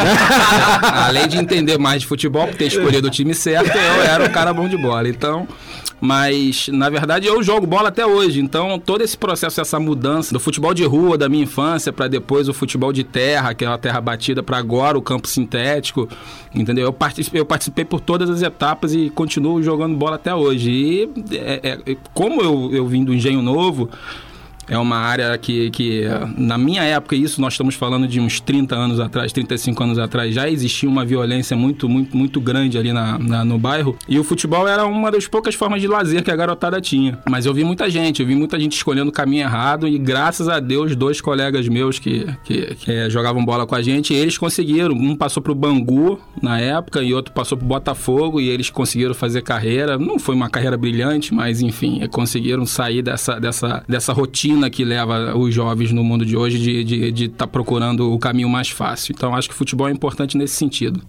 Além 1.05 1.27
de 1.27 1.37
entender 1.51 1.77
mais 1.77 2.01
de 2.01 2.07
futebol, 2.07 2.47
por 2.47 2.55
ter 2.55 2.67
escolhido 2.67 3.07
o 3.07 3.11
time 3.11 3.33
certo, 3.33 3.75
eu 3.75 4.01
era 4.03 4.25
um 4.25 4.29
cara 4.29 4.53
bom 4.53 4.67
de 4.67 4.77
bola. 4.77 5.07
Então. 5.07 5.47
Mas, 6.01 6.67
na 6.69 6.89
verdade, 6.89 7.27
eu 7.27 7.43
jogo 7.43 7.67
bola 7.67 7.89
até 7.89 8.03
hoje. 8.03 8.41
Então, 8.41 8.79
todo 8.79 9.03
esse 9.03 9.15
processo, 9.15 9.61
essa 9.61 9.79
mudança 9.79 10.33
do 10.33 10.39
futebol 10.39 10.73
de 10.73 10.83
rua 10.83 11.15
da 11.15 11.29
minha 11.29 11.43
infância 11.43 11.93
para 11.93 12.07
depois 12.07 12.49
o 12.49 12.53
futebol 12.53 12.91
de 12.91 13.03
terra, 13.03 13.51
aquela 13.51 13.77
terra 13.77 14.01
batida, 14.01 14.41
para 14.41 14.57
agora 14.57 14.97
o 14.97 15.01
campo 15.01 15.27
sintético, 15.27 16.09
entendeu? 16.55 16.85
Eu 16.85 16.93
participei, 16.93 17.39
eu 17.39 17.45
participei 17.45 17.85
por 17.85 17.99
todas 17.99 18.31
as 18.31 18.41
etapas 18.41 18.95
e 18.95 19.11
continuo 19.11 19.61
jogando 19.61 19.95
bola 19.95 20.15
até 20.15 20.33
hoje. 20.33 20.71
E 20.71 21.09
é, 21.33 21.79
é, 21.85 21.97
como 22.15 22.41
eu, 22.41 22.71
eu 22.73 22.87
vim 22.87 23.03
do 23.03 23.13
Engenho 23.13 23.43
Novo, 23.43 23.87
é 24.71 24.77
uma 24.77 24.95
área 24.95 25.37
que, 25.37 25.69
que, 25.69 26.03
na 26.37 26.57
minha 26.57 26.81
época, 26.81 27.13
isso 27.15 27.41
nós 27.41 27.53
estamos 27.53 27.75
falando 27.75 28.07
de 28.07 28.19
uns 28.21 28.39
30 28.39 28.73
anos 28.73 28.99
atrás, 29.01 29.33
35 29.33 29.83
anos 29.83 29.99
atrás, 29.99 30.33
já 30.33 30.49
existia 30.49 30.87
uma 30.87 31.03
violência 31.05 31.57
muito, 31.57 31.89
muito, 31.89 32.15
muito 32.15 32.39
grande 32.39 32.77
ali 32.77 32.93
na, 32.93 33.19
na- 33.19 33.43
no 33.43 33.57
bairro. 33.59 33.97
E 34.07 34.17
o 34.17 34.23
futebol 34.23 34.65
era 34.67 34.85
uma 34.85 35.11
das 35.11 35.27
poucas 35.27 35.55
formas 35.55 35.81
de 35.81 35.87
lazer 35.87 36.23
que 36.23 36.31
a 36.31 36.35
garotada 36.35 36.79
tinha. 36.79 37.19
Mas 37.29 37.45
eu 37.45 37.53
vi 37.53 37.63
muita 37.65 37.89
gente, 37.89 38.21
eu 38.21 38.27
vi 38.27 38.33
muita 38.33 38.57
gente 38.57 38.71
escolhendo 38.77 39.09
o 39.09 39.13
caminho 39.13 39.41
errado 39.43 39.87
e 39.87 39.97
graças 39.97 40.47
a 40.47 40.59
Deus, 40.61 40.95
dois 40.95 41.19
colegas 41.19 41.67
meus 41.67 41.99
que, 41.99 42.25
que, 42.45 42.75
que, 42.75 42.91
eh, 42.91 43.09
jogavam 43.09 43.43
bola 43.43 43.67
com 43.67 43.75
a 43.75 43.81
gente, 43.81 44.13
eles 44.13 44.37
conseguiram. 44.37 44.95
Um 44.95 45.15
passou 45.17 45.43
pro 45.43 45.53
Bangu 45.53 46.17
na 46.41 46.59
época 46.59 47.03
e 47.03 47.13
outro 47.13 47.33
passou 47.33 47.57
pro 47.57 47.67
Botafogo 47.67 48.39
e 48.39 48.47
eles 48.47 48.69
conseguiram 48.69 49.13
fazer 49.13 49.41
carreira. 49.41 49.97
Não 49.97 50.17
foi 50.17 50.33
uma 50.33 50.49
carreira 50.49 50.77
brilhante, 50.77 51.33
mas 51.33 51.61
enfim, 51.61 51.99
conseguiram 52.09 52.65
sair 52.65 53.01
dessa, 53.01 53.39
dessa, 53.39 53.83
dessa 53.87 54.13
rotina 54.13 54.60
que 54.69 54.83
leva 54.83 55.37
os 55.37 55.53
jovens 55.53 55.91
no 55.91 56.03
mundo 56.03 56.25
de 56.25 56.35
hoje 56.35 56.57
de 56.57 56.81
estar 56.81 56.95
de, 56.95 57.11
de 57.11 57.27
tá 57.29 57.47
procurando 57.47 58.11
o 58.11 58.19
caminho 58.19 58.49
mais 58.49 58.69
fácil. 58.69 59.13
Então 59.15 59.35
acho 59.35 59.47
que 59.49 59.55
o 59.55 59.57
futebol 59.57 59.87
é 59.87 59.91
importante 59.91 60.37
nesse 60.37 60.55
sentido. 60.55 61.01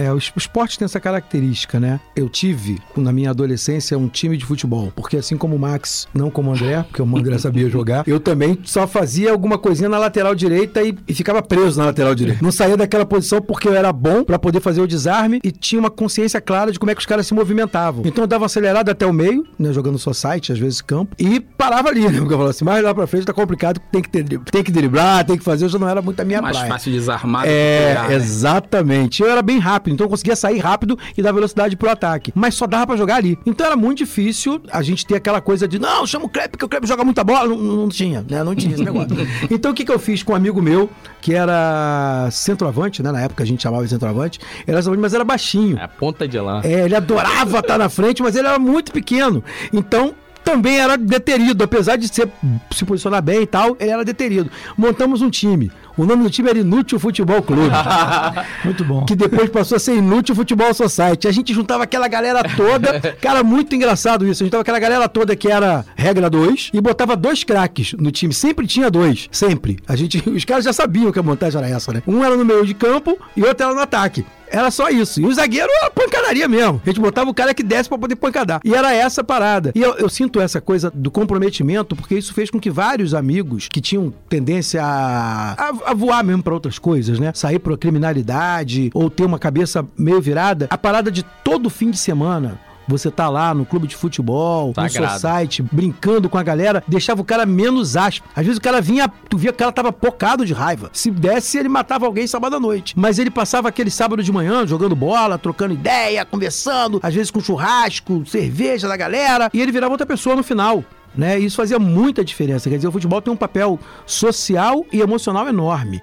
É, 0.00 0.12
o 0.12 0.16
es- 0.18 0.32
o 0.34 0.38
esporte 0.38 0.78
tem 0.78 0.86
essa 0.86 0.98
característica, 0.98 1.78
né? 1.78 2.00
Eu 2.16 2.28
tive, 2.28 2.78
na 2.96 3.12
minha 3.12 3.30
adolescência, 3.30 3.98
um 3.98 4.08
time 4.08 4.36
de 4.36 4.44
futebol. 4.44 4.92
Porque 4.96 5.16
assim 5.16 5.36
como 5.36 5.56
o 5.56 5.58
Max, 5.58 6.08
não 6.14 6.30
como 6.30 6.50
o 6.50 6.54
André, 6.54 6.82
porque 6.84 7.02
o 7.02 7.16
André 7.16 7.36
sabia 7.38 7.68
jogar, 7.68 8.04
eu 8.06 8.18
também 8.18 8.58
só 8.64 8.86
fazia 8.86 9.30
alguma 9.30 9.58
coisinha 9.58 9.88
na 9.88 9.98
lateral 9.98 10.34
direita 10.34 10.82
e, 10.82 10.96
e 11.06 11.14
ficava 11.14 11.42
preso 11.42 11.78
na 11.78 11.86
lateral 11.86 12.14
direita. 12.14 12.42
Não 12.42 12.50
saía 12.50 12.76
daquela 12.76 13.04
posição 13.04 13.42
porque 13.42 13.68
eu 13.68 13.74
era 13.74 13.92
bom 13.92 14.24
pra 14.24 14.38
poder 14.38 14.60
fazer 14.60 14.80
o 14.80 14.86
desarme 14.86 15.38
e 15.44 15.50
tinha 15.52 15.78
uma 15.78 15.90
consciência 15.90 16.40
clara 16.40 16.72
de 16.72 16.78
como 16.78 16.90
é 16.90 16.94
que 16.94 17.00
os 17.00 17.06
caras 17.06 17.26
se 17.26 17.34
movimentavam. 17.34 18.02
Então 18.06 18.24
eu 18.24 18.28
dava 18.28 18.46
acelerado 18.46 18.88
até 18.88 19.04
o 19.06 19.12
meio, 19.12 19.44
né? 19.58 19.72
Jogando 19.72 19.98
só 19.98 20.12
site, 20.12 20.52
às 20.52 20.58
vezes 20.58 20.80
campo, 20.80 21.14
e 21.18 21.40
parava 21.40 21.88
ali, 21.90 22.00
né? 22.08 22.12
Porque 22.18 22.24
eu 22.32 22.38
falava 22.38 22.50
assim, 22.50 22.64
mais 22.64 22.82
lá 22.82 22.94
pra 22.94 23.06
frente 23.06 23.26
tá 23.26 23.32
complicado, 23.34 23.80
tem 23.92 24.00
que, 24.00 24.08
ter, 24.08 24.24
tem 24.24 24.62
que 24.62 24.72
driblar, 24.72 25.24
tem 25.26 25.36
que 25.36 25.44
fazer, 25.44 25.64
eu 25.66 25.68
já 25.68 25.78
não 25.78 25.88
era 25.88 26.00
muito 26.00 26.20
a 26.20 26.24
minha 26.24 26.40
Mais 26.40 26.56
praia. 26.56 26.72
fácil 26.72 26.92
desarmar 26.92 27.44
É, 27.46 27.88
pegar, 27.94 28.08
né? 28.08 28.14
exatamente. 28.14 29.22
Eu 29.22 29.28
era 29.30 29.42
bem 29.42 29.58
rápido, 29.58 29.89
então 29.92 30.06
eu 30.06 30.10
conseguia 30.10 30.36
sair 30.36 30.58
rápido 30.58 30.98
e 31.16 31.22
dar 31.22 31.32
velocidade 31.32 31.76
pro 31.76 31.90
ataque. 31.90 32.32
Mas 32.34 32.54
só 32.54 32.66
dava 32.66 32.88
pra 32.88 32.96
jogar 32.96 33.16
ali. 33.16 33.38
Então 33.44 33.66
era 33.66 33.76
muito 33.76 33.98
difícil 33.98 34.60
a 34.70 34.82
gente 34.82 35.06
ter 35.06 35.16
aquela 35.16 35.40
coisa 35.40 35.66
de, 35.66 35.78
não, 35.78 36.06
chama 36.06 36.26
o 36.26 36.28
Kleber, 36.28 36.50
porque 36.50 36.64
o 36.64 36.68
Kleber 36.68 36.88
joga 36.88 37.04
muita 37.04 37.24
bola. 37.24 37.48
Não, 37.48 37.56
não 37.56 37.88
tinha, 37.88 38.24
né? 38.28 38.42
Não 38.42 38.54
tinha 38.54 38.74
esse 38.74 38.84
negócio. 38.84 39.16
então 39.50 39.72
o 39.72 39.74
que, 39.74 39.84
que 39.84 39.92
eu 39.92 39.98
fiz 39.98 40.22
com 40.22 40.32
um 40.32 40.36
amigo 40.36 40.60
meu, 40.60 40.90
que 41.20 41.34
era 41.34 42.28
centroavante, 42.30 43.02
né? 43.02 43.10
Na 43.12 43.20
época 43.20 43.42
a 43.42 43.46
gente 43.46 43.62
chamava 43.62 43.82
de 43.84 43.90
centroavante. 43.90 44.38
Era 44.66 44.78
centroavante, 44.78 45.02
mas 45.02 45.14
era 45.14 45.24
baixinho. 45.24 45.78
É 45.78 45.84
a 45.84 45.88
ponta 45.88 46.26
de 46.26 46.38
lá. 46.38 46.60
É, 46.64 46.84
ele 46.84 46.94
adorava 46.94 47.58
estar 47.58 47.78
na 47.78 47.88
frente, 47.88 48.22
mas 48.22 48.36
ele 48.36 48.46
era 48.46 48.58
muito 48.58 48.92
pequeno. 48.92 49.42
Então, 49.72 50.14
também 50.44 50.78
era 50.78 50.96
deterido. 50.96 51.62
Apesar 51.62 51.96
de 51.96 52.08
ser, 52.08 52.28
se 52.70 52.84
posicionar 52.84 53.22
bem 53.22 53.42
e 53.42 53.46
tal, 53.46 53.76
ele 53.78 53.90
era 53.90 54.04
deterido. 54.04 54.50
Montamos 54.76 55.22
um 55.22 55.30
time. 55.30 55.70
O 56.00 56.06
nome 56.06 56.22
do 56.22 56.30
time 56.30 56.48
era 56.48 56.58
Inútil 56.58 56.98
Futebol 56.98 57.42
Clube. 57.42 57.68
Muito 58.64 58.82
bom. 58.86 59.04
que 59.04 59.14
depois 59.14 59.50
passou 59.50 59.76
a 59.76 59.78
ser 59.78 59.96
Inútil 59.96 60.34
Futebol 60.34 60.72
Society. 60.72 61.28
A 61.28 61.30
gente 61.30 61.52
juntava 61.52 61.84
aquela 61.84 62.08
galera 62.08 62.42
toda. 62.56 63.00
Cara, 63.20 63.42
muito 63.42 63.74
engraçado 63.76 64.26
isso. 64.26 64.42
A 64.42 64.44
gente 64.44 64.46
juntava 64.46 64.62
aquela 64.62 64.78
galera 64.78 65.08
toda 65.10 65.36
que 65.36 65.50
era 65.50 65.84
regra 65.94 66.30
2 66.30 66.70
e 66.72 66.80
botava 66.80 67.14
dois 67.14 67.44
craques 67.44 67.92
no 67.92 68.10
time. 68.10 68.32
Sempre 68.32 68.66
tinha 68.66 68.90
dois. 68.90 69.28
Sempre. 69.30 69.78
A 69.86 69.94
gente, 69.94 70.22
os 70.30 70.44
caras 70.46 70.64
já 70.64 70.72
sabiam 70.72 71.12
que 71.12 71.18
a 71.18 71.22
montagem 71.22 71.60
era 71.60 71.68
essa, 71.68 71.92
né? 71.92 72.02
Um 72.06 72.24
era 72.24 72.34
no 72.34 72.46
meio 72.46 72.64
de 72.64 72.72
campo 72.72 73.18
e 73.36 73.42
outro 73.42 73.66
era 73.66 73.74
no 73.74 73.80
ataque. 73.82 74.24
Era 74.50 74.70
só 74.70 74.88
isso. 74.88 75.20
E 75.20 75.26
o 75.26 75.32
zagueiro 75.32 75.70
era 75.80 75.90
pancadaria 76.30 76.48
mesmo. 76.48 76.80
A 76.84 76.88
gente 76.88 77.00
botava 77.00 77.30
o 77.30 77.34
cara 77.34 77.52
que 77.52 77.62
desce 77.62 77.88
pra 77.88 77.98
poder 77.98 78.16
pancadar. 78.16 78.60
E 78.64 78.74
era 78.74 78.94
essa 78.94 79.22
parada. 79.22 79.72
E 79.74 79.82
eu, 79.82 79.94
eu 79.94 80.08
sinto 80.08 80.40
essa 80.40 80.60
coisa 80.60 80.90
do 80.94 81.10
comprometimento, 81.10 81.96
porque 81.96 82.14
isso 82.16 82.32
fez 82.32 82.50
com 82.50 82.60
que 82.60 82.70
vários 82.70 83.14
amigos 83.14 83.68
que 83.70 83.80
tinham 83.80 84.12
tendência 84.28 84.82
a, 84.82 85.52
a, 85.52 85.90
a 85.90 85.94
voar 85.94 86.24
mesmo 86.24 86.42
pra 86.42 86.54
outras 86.54 86.78
coisas, 86.78 87.18
né? 87.18 87.32
Sair 87.34 87.58
pra 87.58 87.76
criminalidade 87.76 88.90
ou 88.94 89.10
ter 89.10 89.24
uma 89.24 89.38
cabeça 89.38 89.86
meio 89.98 90.20
virada. 90.20 90.68
A 90.70 90.78
parada 90.78 91.10
de 91.10 91.24
todo 91.44 91.68
fim 91.68 91.90
de 91.90 91.98
semana. 91.98 92.58
Você 92.90 93.08
tá 93.08 93.28
lá 93.28 93.54
no 93.54 93.64
clube 93.64 93.86
de 93.86 93.94
futebol, 93.94 94.72
no 94.76 94.90
Sagrado. 94.90 95.14
society, 95.14 95.62
brincando 95.62 96.28
com 96.28 96.36
a 96.36 96.42
galera, 96.42 96.82
deixava 96.88 97.20
o 97.20 97.24
cara 97.24 97.46
menos 97.46 97.96
áspero. 97.96 98.28
Às 98.34 98.44
vezes 98.44 98.58
o 98.58 98.60
cara 98.60 98.80
vinha, 98.80 99.08
tu 99.28 99.38
via 99.38 99.52
que 99.52 99.56
o 99.56 99.58
cara 99.58 99.70
tava 99.70 99.92
pocado 99.92 100.44
de 100.44 100.52
raiva. 100.52 100.90
Se 100.92 101.08
desse, 101.08 101.56
ele 101.56 101.68
matava 101.68 102.04
alguém 102.04 102.26
sábado 102.26 102.56
à 102.56 102.60
noite. 102.60 102.94
Mas 102.96 103.20
ele 103.20 103.30
passava 103.30 103.68
aquele 103.68 103.90
sábado 103.90 104.24
de 104.24 104.32
manhã 104.32 104.66
jogando 104.66 104.96
bola, 104.96 105.38
trocando 105.38 105.72
ideia, 105.72 106.24
conversando, 106.24 106.98
às 107.00 107.14
vezes 107.14 107.30
com 107.30 107.40
churrasco, 107.40 108.26
cerveja 108.26 108.88
da 108.88 108.96
galera, 108.96 109.48
e 109.54 109.60
ele 109.60 109.70
virava 109.70 109.92
outra 109.92 110.06
pessoa 110.06 110.34
no 110.34 110.42
final. 110.42 110.82
Né? 111.14 111.38
E 111.38 111.44
isso 111.44 111.56
fazia 111.56 111.78
muita 111.78 112.24
diferença. 112.24 112.68
Quer 112.68 112.76
dizer, 112.76 112.88
o 112.88 112.92
futebol 112.92 113.22
tem 113.22 113.32
um 113.32 113.36
papel 113.36 113.78
social 114.04 114.84
e 114.92 115.00
emocional 115.00 115.48
enorme. 115.48 116.02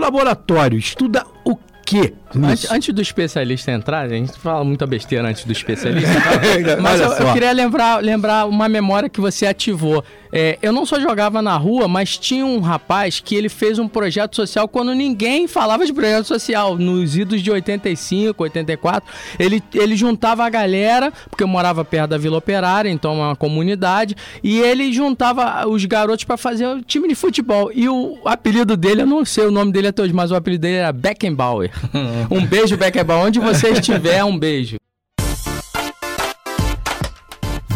Laboratório 0.00 0.78
estuda 0.78 1.24
o 1.44 1.56
quê? 1.90 2.14
Antes, 2.34 2.70
antes 2.70 2.94
do 2.94 3.02
especialista 3.02 3.72
entrar, 3.72 4.02
a 4.02 4.08
gente 4.08 4.38
fala 4.38 4.62
muita 4.62 4.86
besteira 4.86 5.28
antes 5.28 5.44
do 5.44 5.50
especialista. 5.50 6.08
mas 6.80 7.00
eu, 7.00 7.10
eu 7.10 7.32
queria 7.32 7.50
lembrar, 7.52 8.02
lembrar 8.02 8.46
uma 8.46 8.68
memória 8.68 9.08
que 9.08 9.20
você 9.20 9.46
ativou. 9.46 10.04
É, 10.32 10.58
eu 10.62 10.72
não 10.72 10.86
só 10.86 11.00
jogava 11.00 11.42
na 11.42 11.56
rua, 11.56 11.88
mas 11.88 12.16
tinha 12.16 12.44
um 12.44 12.60
rapaz 12.60 13.20
que 13.20 13.34
ele 13.34 13.48
fez 13.48 13.78
um 13.78 13.88
projeto 13.88 14.36
social 14.36 14.68
quando 14.68 14.94
ninguém 14.94 15.48
falava 15.48 15.84
de 15.84 15.92
projeto 15.92 16.26
social. 16.26 16.76
Nos 16.76 17.16
idos 17.16 17.42
de 17.42 17.50
85, 17.50 18.42
84, 18.42 19.12
ele, 19.38 19.62
ele 19.74 19.96
juntava 19.96 20.44
a 20.44 20.50
galera, 20.50 21.12
porque 21.28 21.42
eu 21.42 21.48
morava 21.48 21.84
perto 21.84 22.10
da 22.10 22.18
Vila 22.18 22.38
Operária, 22.38 22.88
então 22.88 23.12
é 23.12 23.26
uma 23.26 23.36
comunidade, 23.36 24.16
e 24.42 24.60
ele 24.60 24.92
juntava 24.92 25.66
os 25.68 25.84
garotos 25.84 26.24
para 26.24 26.36
fazer 26.36 26.66
o 26.66 26.82
time 26.82 27.08
de 27.08 27.14
futebol. 27.14 27.70
E 27.74 27.88
o 27.88 28.18
apelido 28.24 28.76
dele, 28.76 29.02
eu 29.02 29.06
não 29.06 29.24
sei 29.24 29.46
o 29.46 29.50
nome 29.50 29.72
dele 29.72 29.88
até 29.88 30.02
hoje, 30.02 30.12
mas 30.12 30.30
o 30.30 30.36
apelido 30.36 30.62
dele 30.62 30.76
era 30.76 30.92
Beckenbauer. 30.92 31.70
Um 32.30 32.44
beijo, 32.46 32.76
Beckenbauer. 32.76 33.26
Onde 33.26 33.40
você 33.40 33.70
estiver, 33.70 34.22
um 34.24 34.38
beijo. 34.38 34.76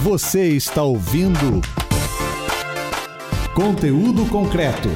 Você 0.02 0.48
está 0.48 0.82
ouvindo 0.82 1.60
conteúdo 3.54 4.26
concreto. 4.26 4.88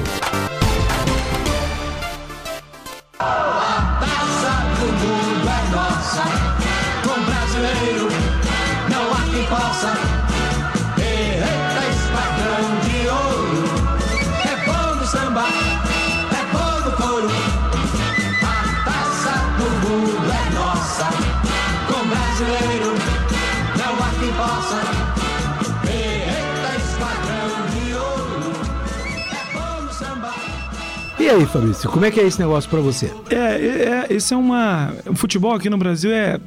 E 31.29 31.31
aí, 31.31 31.45
Fabrício, 31.45 31.87
como 31.91 32.03
é 32.05 32.09
que 32.09 32.19
é 32.19 32.23
esse 32.23 32.39
negócio 32.39 32.67
pra 32.67 32.79
você? 32.79 33.13
É, 33.29 33.35
é, 33.35 33.37
é, 33.37 34.07
esse 34.09 34.33
é 34.33 34.35
uma. 34.35 34.91
O 35.05 35.13
futebol 35.13 35.53
aqui 35.53 35.69
no 35.69 35.77
Brasil 35.77 36.11
é. 36.11 36.39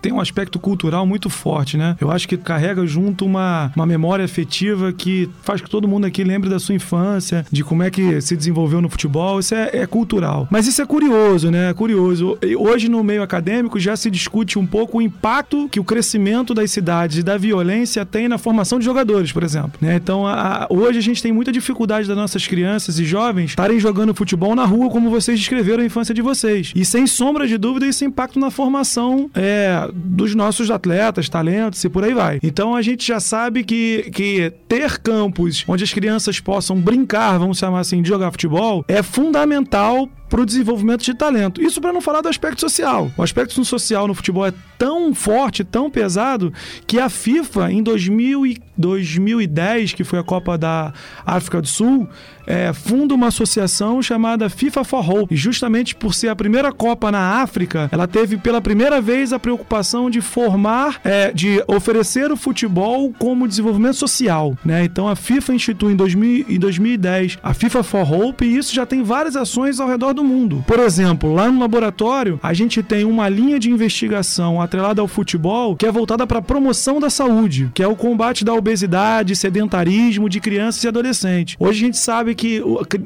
Tem 0.00 0.12
um 0.12 0.20
aspecto 0.20 0.58
cultural 0.58 1.06
muito 1.06 1.28
forte, 1.28 1.76
né? 1.76 1.96
Eu 2.00 2.10
acho 2.10 2.28
que 2.28 2.36
carrega 2.36 2.86
junto 2.86 3.24
uma, 3.24 3.72
uma 3.74 3.86
memória 3.86 4.24
afetiva 4.24 4.92
que 4.92 5.28
faz 5.42 5.60
que 5.60 5.68
todo 5.68 5.88
mundo 5.88 6.06
aqui 6.06 6.22
lembre 6.22 6.48
da 6.48 6.58
sua 6.58 6.74
infância, 6.74 7.44
de 7.50 7.64
como 7.64 7.82
é 7.82 7.90
que 7.90 8.20
se 8.20 8.36
desenvolveu 8.36 8.80
no 8.80 8.88
futebol. 8.88 9.40
Isso 9.40 9.54
é, 9.54 9.70
é 9.72 9.86
cultural. 9.86 10.46
Mas 10.50 10.66
isso 10.66 10.80
é 10.80 10.86
curioso, 10.86 11.50
né? 11.50 11.70
É 11.70 11.74
curioso. 11.74 12.38
Hoje, 12.58 12.88
no 12.88 13.02
meio 13.02 13.22
acadêmico, 13.22 13.78
já 13.78 13.96
se 13.96 14.10
discute 14.10 14.58
um 14.58 14.66
pouco 14.66 14.98
o 14.98 15.02
impacto 15.02 15.68
que 15.68 15.80
o 15.80 15.84
crescimento 15.84 16.54
das 16.54 16.70
cidades 16.70 17.18
e 17.18 17.22
da 17.22 17.36
violência 17.36 18.04
tem 18.06 18.28
na 18.28 18.38
formação 18.38 18.78
de 18.78 18.84
jogadores, 18.84 19.32
por 19.32 19.42
exemplo. 19.42 19.72
né? 19.80 19.96
Então, 19.96 20.26
a- 20.26 20.64
a- 20.64 20.66
hoje 20.70 20.98
a 20.98 21.02
gente 21.02 21.22
tem 21.22 21.32
muita 21.32 21.50
dificuldade 21.52 22.06
das 22.06 22.16
nossas 22.16 22.46
crianças 22.46 22.98
e 22.98 23.04
jovens 23.04 23.50
estarem 23.50 23.78
jogando 23.80 24.14
futebol 24.14 24.54
na 24.54 24.64
rua, 24.64 24.90
como 24.90 25.10
vocês 25.10 25.38
descreveram 25.38 25.82
a 25.82 25.86
infância 25.86 26.14
de 26.14 26.22
vocês. 26.22 26.72
E 26.74 26.84
sem 26.84 27.06
sombra 27.06 27.46
de 27.46 27.56
dúvida, 27.58 27.86
isso 27.86 28.04
impacta 28.04 28.38
na 28.38 28.50
formação 28.50 29.30
é, 29.34 29.87
dos 29.92 30.34
nossos 30.34 30.70
atletas, 30.70 31.28
talentos 31.28 31.82
e 31.84 31.88
por 31.88 32.04
aí 32.04 32.14
vai. 32.14 32.38
Então 32.42 32.74
a 32.74 32.82
gente 32.82 33.06
já 33.06 33.20
sabe 33.20 33.64
que, 33.64 34.10
que 34.12 34.52
ter 34.68 34.98
campos 34.98 35.64
onde 35.66 35.84
as 35.84 35.92
crianças 35.92 36.40
possam 36.40 36.76
brincar, 36.76 37.38
vamos 37.38 37.58
chamar 37.58 37.80
assim, 37.80 38.02
de 38.02 38.08
jogar 38.08 38.30
futebol, 38.30 38.84
é 38.88 39.02
fundamental 39.02 40.08
para 40.28 40.40
o 40.40 40.46
desenvolvimento 40.46 41.02
de 41.04 41.14
talento. 41.14 41.62
Isso 41.62 41.80
para 41.80 41.92
não 41.92 42.00
falar 42.00 42.20
do 42.20 42.28
aspecto 42.28 42.60
social. 42.60 43.10
O 43.16 43.22
aspecto 43.22 43.64
social 43.64 44.06
no 44.06 44.14
futebol 44.14 44.46
é 44.46 44.52
tão 44.76 45.14
forte, 45.14 45.64
tão 45.64 45.90
pesado, 45.90 46.52
que 46.86 46.98
a 46.98 47.08
FIFA, 47.08 47.72
em 47.72 47.82
2000 47.82 48.46
e 48.46 48.58
2010, 48.76 49.92
que 49.92 50.04
foi 50.04 50.18
a 50.18 50.22
Copa 50.22 50.56
da 50.56 50.92
África 51.26 51.60
do 51.60 51.66
Sul, 51.66 52.08
é, 52.46 52.72
funda 52.72 53.14
uma 53.14 53.26
associação 53.26 54.00
chamada 54.00 54.48
FIFA 54.48 54.84
for 54.84 55.10
Hope. 55.10 55.34
E 55.34 55.36
justamente 55.36 55.94
por 55.94 56.14
ser 56.14 56.28
a 56.28 56.36
primeira 56.36 56.72
Copa 56.72 57.12
na 57.12 57.42
África, 57.42 57.88
ela 57.92 58.06
teve 58.06 58.38
pela 58.38 58.60
primeira 58.60 59.00
vez 59.02 59.34
a 59.34 59.38
preocupação 59.38 60.08
de 60.08 60.22
formar, 60.22 61.00
é, 61.04 61.30
de 61.30 61.62
oferecer 61.66 62.32
o 62.32 62.36
futebol 62.36 63.12
como 63.18 63.46
desenvolvimento 63.46 63.96
social. 63.96 64.56
Né? 64.64 64.84
Então 64.84 65.08
a 65.08 65.14
FIFA 65.14 65.54
institui 65.54 65.92
em, 65.92 65.96
2000, 65.96 66.46
em 66.48 66.58
2010 66.58 67.38
a 67.42 67.52
FIFA 67.52 67.82
for 67.82 68.12
Hope 68.12 68.46
e 68.46 68.56
isso 68.56 68.74
já 68.74 68.86
tem 68.86 69.02
várias 69.02 69.36
ações 69.36 69.78
ao 69.78 69.88
redor 69.88 70.14
do 70.18 70.22
do 70.22 70.24
mundo. 70.24 70.64
Por 70.66 70.80
exemplo, 70.80 71.32
lá 71.32 71.50
no 71.50 71.60
laboratório, 71.60 72.40
a 72.42 72.52
gente 72.52 72.82
tem 72.82 73.04
uma 73.04 73.28
linha 73.28 73.58
de 73.58 73.70
investigação 73.70 74.60
atrelada 74.60 75.00
ao 75.00 75.06
futebol 75.06 75.76
que 75.76 75.86
é 75.86 75.92
voltada 75.92 76.26
para 76.26 76.40
a 76.40 76.42
promoção 76.42 76.98
da 76.98 77.08
saúde, 77.08 77.70
que 77.72 77.82
é 77.82 77.86
o 77.86 77.94
combate 77.94 78.44
da 78.44 78.52
obesidade, 78.52 79.36
sedentarismo 79.36 80.28
de 80.28 80.40
crianças 80.40 80.82
e 80.82 80.88
adolescentes. 80.88 81.56
Hoje 81.58 81.82
a 81.82 81.86
gente 81.86 81.98
sabe 81.98 82.34
que 82.34 82.60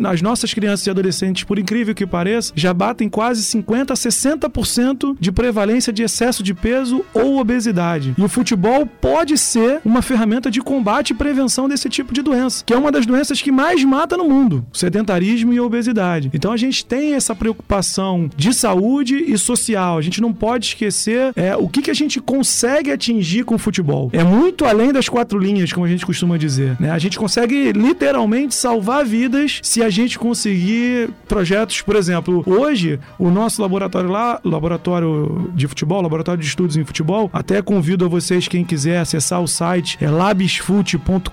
as 0.04 0.22
nossas 0.22 0.54
crianças 0.54 0.86
e 0.86 0.90
adolescentes, 0.90 1.44
por 1.44 1.58
incrível 1.58 1.94
que 1.94 2.06
pareça, 2.06 2.52
já 2.56 2.72
batem 2.72 3.08
quase 3.08 3.42
50 3.44 3.92
a 3.92 3.96
60% 3.96 5.16
de 5.20 5.30
prevalência 5.30 5.92
de 5.92 6.02
excesso 6.02 6.42
de 6.42 6.54
peso 6.54 7.04
ou 7.12 7.38
obesidade. 7.38 8.14
E 8.16 8.22
o 8.22 8.28
futebol 8.28 8.86
pode 8.86 9.36
ser 9.36 9.80
uma 9.84 10.00
ferramenta 10.00 10.50
de 10.50 10.60
combate 10.60 11.10
e 11.10 11.14
prevenção 11.14 11.68
desse 11.68 11.90
tipo 11.90 12.14
de 12.14 12.22
doença, 12.22 12.64
que 12.64 12.72
é 12.72 12.76
uma 12.76 12.90
das 12.90 13.04
doenças 13.04 13.42
que 13.42 13.52
mais 13.52 13.84
mata 13.84 14.16
no 14.16 14.28
mundo, 14.28 14.64
sedentarismo 14.72 15.52
e 15.52 15.60
obesidade. 15.60 16.30
Então 16.32 16.52
a 16.52 16.56
gente 16.56 16.84
tem 16.84 17.01
essa 17.10 17.34
preocupação 17.34 18.30
de 18.36 18.54
saúde 18.54 19.16
e 19.16 19.36
social. 19.36 19.98
A 19.98 20.02
gente 20.02 20.20
não 20.20 20.32
pode 20.32 20.66
esquecer 20.66 21.32
é, 21.34 21.56
o 21.56 21.68
que, 21.68 21.82
que 21.82 21.90
a 21.90 21.94
gente 21.94 22.20
consegue 22.20 22.90
atingir 22.90 23.44
com 23.44 23.56
o 23.56 23.58
futebol. 23.58 24.10
É 24.12 24.22
muito 24.22 24.64
além 24.64 24.92
das 24.92 25.08
quatro 25.08 25.38
linhas, 25.38 25.72
como 25.72 25.86
a 25.86 25.88
gente 25.88 26.06
costuma 26.06 26.36
dizer. 26.36 26.76
Né? 26.78 26.90
A 26.90 26.98
gente 26.98 27.18
consegue 27.18 27.72
literalmente 27.72 28.54
salvar 28.54 29.04
vidas 29.04 29.60
se 29.62 29.82
a 29.82 29.90
gente 29.90 30.18
conseguir 30.18 31.10
projetos, 31.28 31.80
por 31.80 31.96
exemplo, 31.96 32.42
hoje 32.46 33.00
o 33.18 33.30
nosso 33.30 33.60
laboratório 33.62 34.10
lá, 34.10 34.40
laboratório 34.44 35.50
de 35.54 35.66
futebol, 35.66 36.00
laboratório 36.00 36.40
de 36.40 36.46
estudos 36.46 36.76
em 36.76 36.84
futebol, 36.84 37.30
até 37.32 37.60
convido 37.62 38.04
a 38.04 38.08
vocês, 38.08 38.48
quem 38.48 38.64
quiser 38.64 38.98
acessar 38.98 39.42
o 39.42 39.48
site, 39.48 39.96
é 40.00 40.10
labisfute.com.br, 40.10 41.32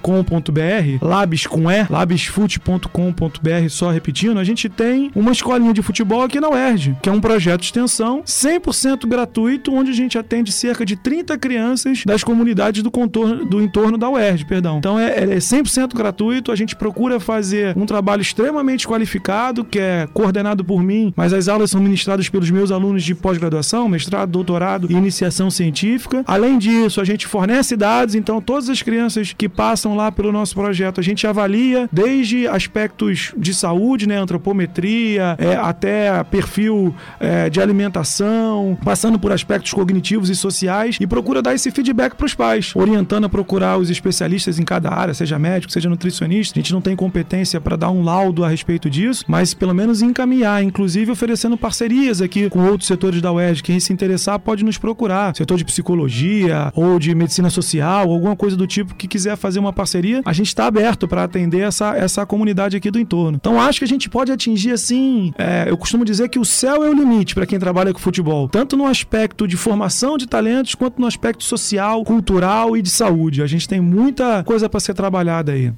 labis 1.02 1.46
com 1.48 1.70
E, 1.70 1.86
labisfute.com.br, 1.90 3.70
só 3.70 3.90
repetindo, 3.92 4.40
a 4.40 4.44
gente 4.44 4.70
tem 4.70 5.12
uma 5.16 5.32
escolinha 5.60 5.74
de 5.74 5.82
futebol 5.82 6.22
aqui 6.22 6.40
na 6.40 6.50
UERJ, 6.50 6.96
que 7.02 7.10
é 7.10 7.12
um 7.12 7.20
projeto 7.20 7.60
de 7.60 7.66
extensão 7.68 8.24
100% 8.24 9.08
gratuito, 9.08 9.74
onde 9.74 9.92
a 9.92 9.94
gente 9.94 10.18
atende 10.18 10.52
cerca 10.52 10.86
de 10.86 10.96
30 10.96 11.38
crianças 11.38 12.04
das 12.06 12.24
comunidades 12.24 12.82
do, 12.82 12.90
contorno, 12.90 13.46
do 13.46 13.62
entorno 13.62 13.98
da 13.98 14.10
UERJ, 14.10 14.46
perdão. 14.46 14.78
Então 14.78 14.98
é, 14.98 15.36
é 15.36 15.38
100% 15.38 15.94
gratuito, 15.94 16.52
a 16.52 16.56
gente 16.56 16.76
procura 16.76 17.20
fazer 17.20 17.76
um 17.78 17.86
trabalho 17.86 18.22
extremamente 18.22 18.88
qualificado, 18.88 19.64
que 19.66 19.80
é 19.80 20.08
coordenado 20.14 20.64
por 20.64 20.82
mim, 20.82 21.14
mas 21.16 21.34
as 21.34 21.48
aulas 21.48 21.72
são 21.72 21.82
ministradas 21.82 22.30
pelos 22.30 22.50
meus 22.50 22.72
alunos 22.72 23.04
de 23.04 23.14
pós-graduação, 23.14 23.90
mestrado, 23.90 24.32
doutorado 24.32 24.88
e 24.90 24.94
iniciação 24.94 25.50
científica. 25.52 26.24
Além 26.26 26.58
disso, 26.58 27.02
a 27.02 27.04
gente 27.04 27.28
fornece 27.28 27.76
dados, 27.76 28.16
então 28.16 28.42
todas 28.42 28.70
as 28.70 28.82
crianças 28.82 29.34
que 29.38 29.50
passam 29.50 29.96
lá 29.96 30.12
pelo 30.12 30.32
nosso 30.32 30.56
projeto, 30.56 31.00
a 31.00 31.04
gente 31.04 31.28
avalia 31.28 31.90
desde 31.92 32.48
aspectos 32.48 33.34
de 33.38 33.54
saúde, 33.54 34.08
né, 34.08 34.18
antropometria, 34.18 35.36
é, 35.38 35.49
até 35.56 36.24
perfil 36.24 36.96
é, 37.20 37.50
de 37.50 37.62
alimentação, 37.62 38.78
passando 38.84 39.20
por 39.20 39.32
aspectos 39.32 39.74
cognitivos 39.74 40.30
e 40.30 40.36
sociais 40.36 40.98
e 41.00 41.08
procura 41.08 41.42
dar 41.42 41.54
esse 41.54 41.72
feedback 41.72 42.16
para 42.16 42.26
os 42.26 42.34
pais, 42.34 42.72
orientando 42.76 43.26
a 43.26 43.30
procurar 43.30 43.78
os 43.78 43.90
especialistas 43.90 44.60
em 44.60 44.64
cada 44.64 44.90
área, 44.90 45.14
seja 45.14 45.40
médico, 45.40 45.72
seja 45.72 45.90
nutricionista. 45.90 46.58
A 46.58 46.62
gente 46.62 46.74
não 46.74 46.82
tem 46.82 46.96
competência 46.96 47.60
para 47.60 47.76
dar 47.76 47.92
um 47.92 48.04
laudo 48.04 48.44
a 48.44 48.50
respeito 48.50 48.90
disso, 48.90 49.24
mas 49.28 49.54
pelo 49.54 49.74
menos 49.74 50.02
encaminhar, 50.02 50.64
inclusive 50.64 51.12
oferecendo 51.12 51.58
parcerias 51.58 52.22
aqui 52.22 52.50
com 52.50 52.60
outros 52.66 52.88
setores 52.88 53.22
da 53.22 53.32
UERJ. 53.32 53.64
Quem 53.64 53.80
se 53.80 53.94
interessar 53.94 54.40
pode 54.40 54.64
nos 54.64 54.78
procurar, 54.78 55.36
setor 55.36 55.58
de 55.58 55.66
psicologia 55.66 56.72
ou 56.76 57.00
de 57.00 57.14
medicina 57.14 57.50
social, 57.50 58.12
alguma 58.12 58.36
coisa 58.36 58.56
do 58.56 58.68
tipo 58.68 58.96
que 58.96 59.08
quiser 59.08 59.36
fazer 59.36 59.60
uma 59.60 59.74
parceria, 59.74 60.22
a 60.26 60.34
gente 60.34 60.48
está 60.48 60.66
aberto 60.66 61.08
para 61.08 61.24
atender 61.24 61.62
essa, 61.62 61.96
essa 61.96 62.26
comunidade 62.26 62.78
aqui 62.78 62.92
do 62.92 63.00
entorno. 63.00 63.38
Então 63.40 63.60
acho 63.60 63.80
que 63.80 63.86
a 63.86 63.88
gente 63.88 64.10
pode 64.10 64.32
atingir 64.32 64.72
assim, 64.72 65.34
é, 65.40 65.70
eu 65.70 65.78
costumo 65.78 66.04
dizer 66.04 66.28
que 66.28 66.38
o 66.38 66.44
céu 66.44 66.84
é 66.84 66.90
o 66.90 66.94
limite 66.94 67.34
para 67.34 67.46
quem 67.46 67.58
trabalha 67.58 67.94
com 67.94 68.00
futebol, 68.00 68.50
tanto 68.50 68.76
no 68.76 68.86
aspecto 68.86 69.48
de 69.48 69.56
formação 69.56 70.18
de 70.18 70.28
talentos 70.28 70.76
quanto 70.76 71.00
no 71.00 71.08
aspecto 71.08 71.46
social, 71.46 72.04
cultural 72.04 72.76
e 72.76 72.82
de 72.82 72.90
saúde. 72.90 73.42
A 73.42 73.48
gente 73.48 73.66
tem 73.66 73.80
muita 73.80 74.44
coisa 74.44 74.68
para 74.68 74.82
ser 74.82 74.94
trabalhada 74.94 75.54
aí. 75.54 75.72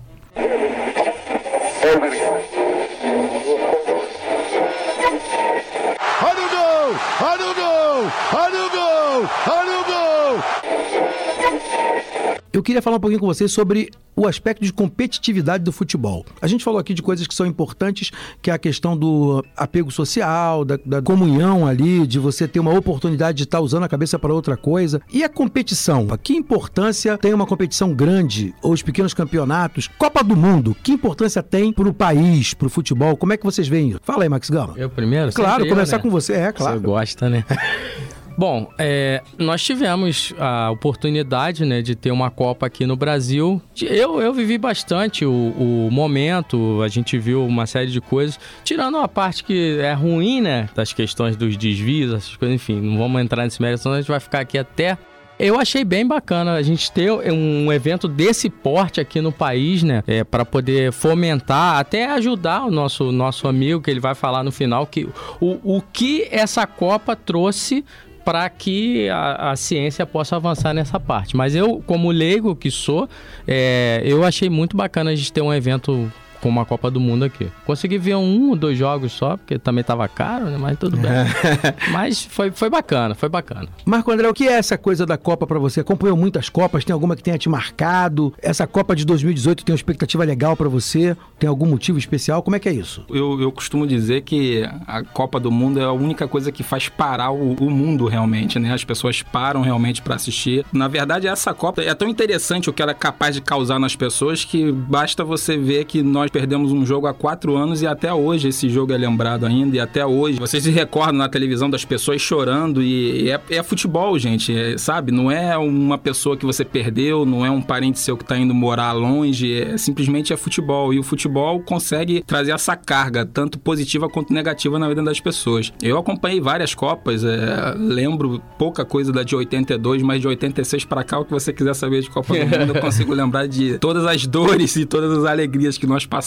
Eu 12.54 12.62
queria 12.62 12.82
falar 12.82 12.98
um 12.98 13.00
pouquinho 13.00 13.22
com 13.22 13.28
vocês 13.28 13.50
sobre 13.50 13.90
o 14.14 14.28
aspecto 14.28 14.66
de 14.66 14.74
competitividade 14.74 15.64
do 15.64 15.72
futebol. 15.72 16.26
A 16.42 16.48
gente 16.48 16.66
falou 16.66 16.82
aqui 16.82 16.94
de 16.94 17.02
coisas 17.02 17.26
que 17.26 17.34
são 17.34 17.46
importantes, 17.46 18.12
que 18.42 18.52
é 18.52 18.54
a 18.54 18.58
questão 18.58 18.96
do 18.98 19.42
apego 19.56 19.90
social, 19.90 20.66
da, 20.66 20.78
da 20.86 21.02
comunhão 21.02 21.66
ali, 21.66 22.06
de 22.06 22.20
você 22.20 22.50
ter 22.50 22.60
uma 22.60 22.78
oportunidade 22.78 23.38
de 23.38 23.44
estar 23.46 23.62
usando 23.62 23.84
a 23.84 23.88
cabeça 23.88 24.20
para 24.20 24.34
outra 24.34 24.58
coisa. 24.58 25.02
E 25.14 25.24
a 25.24 25.30
competição? 25.30 26.08
Que 26.22 26.34
importância 26.34 27.18
tem 27.18 27.34
uma 27.34 27.46
competição 27.46 27.94
grande, 27.94 28.54
ou 28.62 28.74
os 28.74 28.82
pequenos 28.82 29.14
campeonatos? 29.14 29.88
Copa 29.98 30.22
do 30.22 30.36
Mundo, 30.36 30.76
que 30.84 30.92
importância 30.92 31.42
tem 31.42 31.72
para 31.72 31.88
o 31.88 31.94
país, 31.94 32.54
para 32.54 32.68
o 32.68 32.70
futebol? 32.70 33.16
Como 33.16 33.32
é 33.32 33.38
que 33.38 33.46
vocês 33.46 33.70
veem 33.70 33.92
isso? 33.92 34.02
Fala 34.04 34.24
aí, 34.24 34.30
Max 34.30 34.50
Gama. 34.50 34.74
Eu 34.76 34.90
primeiro? 34.90 35.32
Claro, 35.32 35.52
Sempre 35.52 35.70
eu, 35.70 35.74
começar 35.74 35.98
né? 35.98 36.04
com 36.04 36.10
você, 36.10 36.34
é 36.34 36.52
claro. 36.52 36.80
Você 36.82 36.86
gosta, 36.86 37.30
né? 37.30 37.46
Bom, 38.42 38.74
é, 38.80 39.22
nós 39.38 39.64
tivemos 39.64 40.34
a 40.40 40.72
oportunidade 40.72 41.64
né, 41.64 41.80
de 41.80 41.94
ter 41.94 42.10
uma 42.10 42.32
Copa 42.32 42.66
aqui 42.66 42.88
no 42.88 42.96
Brasil. 42.96 43.62
Eu, 43.80 44.20
eu 44.20 44.34
vivi 44.34 44.58
bastante 44.58 45.24
o, 45.24 45.32
o 45.32 45.90
momento, 45.92 46.82
a 46.82 46.88
gente 46.88 47.20
viu 47.20 47.46
uma 47.46 47.68
série 47.68 47.92
de 47.92 48.02
coisas, 48.02 48.40
tirando 48.64 48.98
a 48.98 49.08
parte 49.08 49.44
que 49.44 49.78
é 49.80 49.94
ruim, 49.94 50.42
né? 50.42 50.68
Das 50.74 50.92
questões 50.92 51.36
dos 51.36 51.56
desvios, 51.56 52.16
essas 52.16 52.36
coisas, 52.36 52.56
enfim, 52.56 52.82
não 52.82 52.98
vamos 52.98 53.22
entrar 53.22 53.44
nesse 53.44 53.62
mérito, 53.62 53.84
senão 53.84 53.94
a 53.94 54.00
gente 54.02 54.10
vai 54.10 54.20
ficar 54.20 54.40
aqui 54.40 54.58
até 54.58 54.98
eu 55.38 55.60
achei 55.60 55.84
bem 55.84 56.06
bacana 56.06 56.54
a 56.54 56.62
gente 56.62 56.92
ter 56.92 57.12
um 57.12 57.74
evento 57.74 58.08
desse 58.08 58.48
porte 58.48 59.02
aqui 59.02 59.22
no 59.22 59.32
país, 59.32 59.82
né? 59.82 60.04
É, 60.06 60.24
para 60.24 60.46
poder 60.46 60.92
fomentar, 60.92 61.80
até 61.80 62.06
ajudar 62.12 62.66
o 62.66 62.72
nosso, 62.72 63.12
nosso 63.12 63.48
amigo, 63.48 63.82
que 63.82 63.90
ele 63.90 64.00
vai 64.00 64.14
falar 64.14 64.44
no 64.44 64.52
final, 64.52 64.86
que 64.86 65.10
o, 65.40 65.78
o 65.78 65.82
que 65.94 66.28
essa 66.32 66.68
Copa 66.68 67.16
trouxe 67.16 67.84
para 68.24 68.50
que 68.50 69.10
a, 69.10 69.52
a 69.52 69.56
ciência 69.56 70.06
possa 70.06 70.36
avançar 70.36 70.74
nessa 70.74 71.00
parte. 71.00 71.36
Mas 71.36 71.56
eu, 71.56 71.84
como 71.86 72.12
leigo 72.12 72.56
que 72.56 72.70
sou, 72.70 73.10
é, 73.48 74.02
eu 74.06 74.24
achei 74.24 74.50
muito 74.50 74.76
bacana 74.76 75.12
a 75.12 75.16
gente 75.16 75.32
ter 75.32 75.42
um 75.42 75.54
evento 75.54 76.12
como 76.42 76.60
a 76.60 76.66
Copa 76.66 76.90
do 76.90 77.00
Mundo 77.00 77.24
aqui. 77.24 77.48
Consegui 77.66 77.98
ver 77.98 78.16
um 78.16 78.50
ou 78.50 78.56
dois 78.56 78.78
jogos 78.78 79.12
só, 79.12 79.38
porque 79.38 79.58
também 79.58 79.84
tava 79.84 80.08
caro, 80.08 80.46
né? 80.46 80.58
Mas 80.58 80.78
tudo 80.78 80.98
bem. 80.98 81.12
Mas 81.92 82.26
foi, 82.26 82.52
foi 82.52 82.70
bacana, 82.70 83.16
foi 83.16 83.30
bacana. 83.30 83.68
Marco 83.86 84.12
André, 84.12 84.28
o 84.28 84.34
que 84.34 84.48
é 84.48 84.54
essa 84.54 84.78
coisa 84.78 85.06
da 85.06 85.18
Copa 85.18 85.46
pra 85.46 85.60
você? 85.60 85.82
Acompanhou 85.82 86.18
muitas 86.18 86.50
Copas? 86.50 86.84
Tem 86.84 86.94
alguma 86.94 87.16
que 87.16 87.24
tenha 87.24 87.38
te 87.38 87.48
marcado? 87.48 88.34
Essa 88.42 88.66
Copa 88.66 88.96
de 88.96 89.06
2018 89.06 89.64
tem 89.64 89.74
uma 89.74 89.78
expectativa 89.78 90.24
legal 90.24 90.58
pra 90.58 90.68
você? 90.68 91.16
Tem 91.40 91.48
algum 91.48 91.66
motivo 91.66 91.98
especial? 91.98 92.42
Como 92.42 92.56
é 92.56 92.60
que 92.60 92.68
é 92.68 92.74
isso? 92.74 93.06
Eu, 93.10 93.40
eu 93.40 93.52
costumo 93.52 93.86
dizer 93.86 94.22
que 94.22 94.68
a 94.88 95.04
Copa 95.04 95.40
do 95.40 95.52
Mundo 95.52 95.80
é 95.80 95.84
a 95.84 95.92
única 95.92 96.28
coisa 96.28 96.52
que 96.52 96.64
faz 96.64 96.90
parar 96.90 97.32
o, 97.32 97.54
o 97.54 97.70
mundo 97.70 98.08
realmente, 98.08 98.58
né? 98.58 98.74
As 98.74 98.84
pessoas 98.84 99.22
param 99.22 99.62
realmente 99.62 100.02
para 100.02 100.16
assistir. 100.16 100.66
Na 100.74 100.88
verdade, 100.88 101.28
essa 101.28 101.54
Copa 101.54 101.82
é 101.82 101.94
tão 101.94 102.08
interessante 102.08 102.70
o 102.70 102.74
que 102.74 102.82
ela 102.82 102.92
é 102.92 102.96
capaz 102.96 103.36
de 103.36 103.42
causar 103.42 103.80
nas 103.80 103.96
pessoas 103.96 104.44
que 104.44 104.72
basta 104.72 105.24
você 105.24 105.58
ver 105.58 105.86
que 105.86 106.02
nós 106.02 106.31
perdemos 106.32 106.72
um 106.72 106.86
jogo 106.86 107.08
há 107.08 107.14
quatro 107.14 107.56
anos 107.56 107.82
e 107.82 107.88
até 107.88 108.14
hoje 108.14 108.48
esse 108.48 108.70
jogo 108.70 108.94
é 108.94 108.98
lembrado 108.98 109.46
ainda 109.46 109.76
e 109.76 109.80
até 109.80 110.06
hoje 110.06 110.40
vocês 110.40 110.64
se 110.64 110.72
recordam 110.72 111.18
na 111.18 111.30
televisão 111.30 111.70
das 111.70 111.84
pessoas 111.84 112.22
chorando 112.22 112.82
e, 112.82 113.24
e 113.24 113.32
é, 113.32 113.42
é 113.50 113.64
futebol, 113.64 114.18
gente, 114.18 114.56
é, 114.56 114.78
sabe? 114.78 115.12
Não 115.12 115.32
é 115.32 115.58
uma 115.58 115.98
pessoa 115.98 116.38
que 116.38 116.46
você 116.46 116.64
perdeu, 116.64 117.26
não 117.26 117.46
é 117.46 117.52
um 117.52 117.62
parente 117.62 118.00
seu 118.00 118.16
que 118.16 118.26
tá 118.26 118.38
indo 118.38 118.54
morar 118.54 118.94
longe, 118.94 119.62
é 119.62 119.78
simplesmente 119.78 120.34
é 120.34 120.38
futebol 120.38 120.94
e 120.94 121.00
o 121.00 121.04
futebol 121.04 121.62
consegue 121.62 122.24
trazer 122.26 122.52
essa 122.52 122.76
carga 122.76 123.26
tanto 123.26 123.60
positiva 123.60 124.08
quanto 124.08 124.34
negativa 124.34 124.80
na 124.80 124.88
vida 124.88 125.04
das 125.04 125.20
pessoas. 125.20 125.74
Eu 125.82 125.98
acompanhei 125.98 126.40
várias 126.40 126.74
copas, 126.74 127.24
é, 127.24 127.74
lembro 127.78 128.42
pouca 128.58 128.86
coisa 128.86 129.12
da 129.12 129.24
de 129.24 129.36
82, 129.36 130.02
mas 130.02 130.22
de 130.22 130.28
86 130.28 130.86
para 130.86 131.04
cá 131.04 131.20
o 131.20 131.26
que 131.26 131.32
você 131.32 131.54
quiser 131.54 131.74
saber 131.74 132.02
de 132.02 132.10
Copa 132.10 132.34
do 132.34 132.46
Mundo 132.46 132.76
eu 132.76 132.82
consigo 132.82 133.14
lembrar 133.14 133.48
de 133.48 133.78
todas 133.78 134.06
as 134.06 134.26
dores 134.26 134.76
e 134.76 134.86
todas 134.86 135.18
as 135.18 135.26
alegrias 135.26 135.78
que 135.78 135.88
nós 135.88 136.06
passamos. 136.06 136.21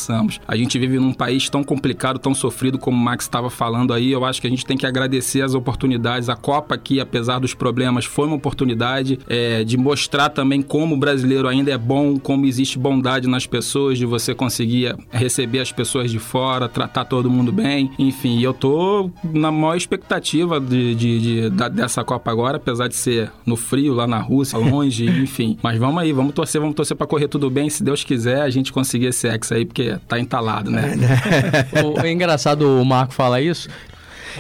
A 0.46 0.56
gente 0.56 0.78
vive 0.78 0.98
num 0.98 1.12
país 1.12 1.48
tão 1.48 1.62
complicado, 1.64 2.18
tão 2.18 2.34
sofrido 2.34 2.78
como 2.78 2.96
o 2.96 3.00
Max 3.00 3.24
estava 3.24 3.50
falando 3.50 3.92
aí. 3.92 4.10
Eu 4.12 4.24
acho 4.24 4.40
que 4.40 4.46
a 4.46 4.50
gente 4.50 4.64
tem 4.66 4.76
que 4.76 4.86
agradecer 4.86 5.42
as 5.42 5.54
oportunidades. 5.54 6.28
A 6.28 6.36
Copa 6.36 6.74
aqui, 6.74 7.00
apesar 7.00 7.38
dos 7.38 7.54
problemas, 7.54 8.04
foi 8.04 8.26
uma 8.26 8.36
oportunidade 8.36 9.18
é, 9.28 9.64
de 9.64 9.76
mostrar 9.76 10.28
também 10.30 10.62
como 10.62 10.94
o 10.94 10.98
brasileiro 10.98 11.48
ainda 11.48 11.70
é 11.72 11.78
bom, 11.78 12.18
como 12.18 12.46
existe 12.46 12.78
bondade 12.78 13.28
nas 13.28 13.46
pessoas, 13.46 13.98
de 13.98 14.06
você 14.06 14.34
conseguir 14.34 14.96
receber 15.10 15.60
as 15.60 15.72
pessoas 15.72 16.10
de 16.10 16.18
fora, 16.18 16.68
tratar 16.68 17.04
todo 17.04 17.30
mundo 17.30 17.52
bem. 17.52 17.90
Enfim, 17.98 18.40
eu 18.42 18.52
tô 18.54 19.10
na 19.22 19.50
maior 19.52 19.76
expectativa 19.76 20.60
de, 20.60 20.94
de- 20.94 21.20
de- 21.20 21.50
da- 21.50 21.68
dessa 21.68 22.02
Copa 22.04 22.30
agora, 22.30 22.56
apesar 22.56 22.88
de 22.88 22.94
ser 22.94 23.30
no 23.46 23.56
frio, 23.56 23.94
lá 23.94 24.06
na 24.06 24.18
Rússia, 24.18 24.58
longe, 24.58 25.04
enfim. 25.22 25.56
Mas 25.62 25.78
vamos 25.78 26.02
aí, 26.02 26.12
vamos 26.12 26.34
torcer, 26.34 26.60
vamos 26.60 26.74
torcer 26.76 26.96
para 26.96 27.06
correr 27.06 27.28
tudo 27.28 27.48
bem. 27.50 27.68
Se 27.70 27.82
Deus 27.82 28.04
quiser, 28.04 28.40
a 28.42 28.50
gente 28.50 28.72
conseguir 28.72 29.06
esse 29.06 29.28
ex 29.28 29.52
aí, 29.52 29.64
porque 29.64 29.83
porque 29.84 29.98
tá 30.08 30.18
entalado, 30.18 30.70
né? 30.70 30.94
O, 31.84 32.00
é 32.00 32.10
engraçado 32.10 32.80
o 32.80 32.84
Marco 32.84 33.12
falar 33.12 33.40
isso. 33.40 33.68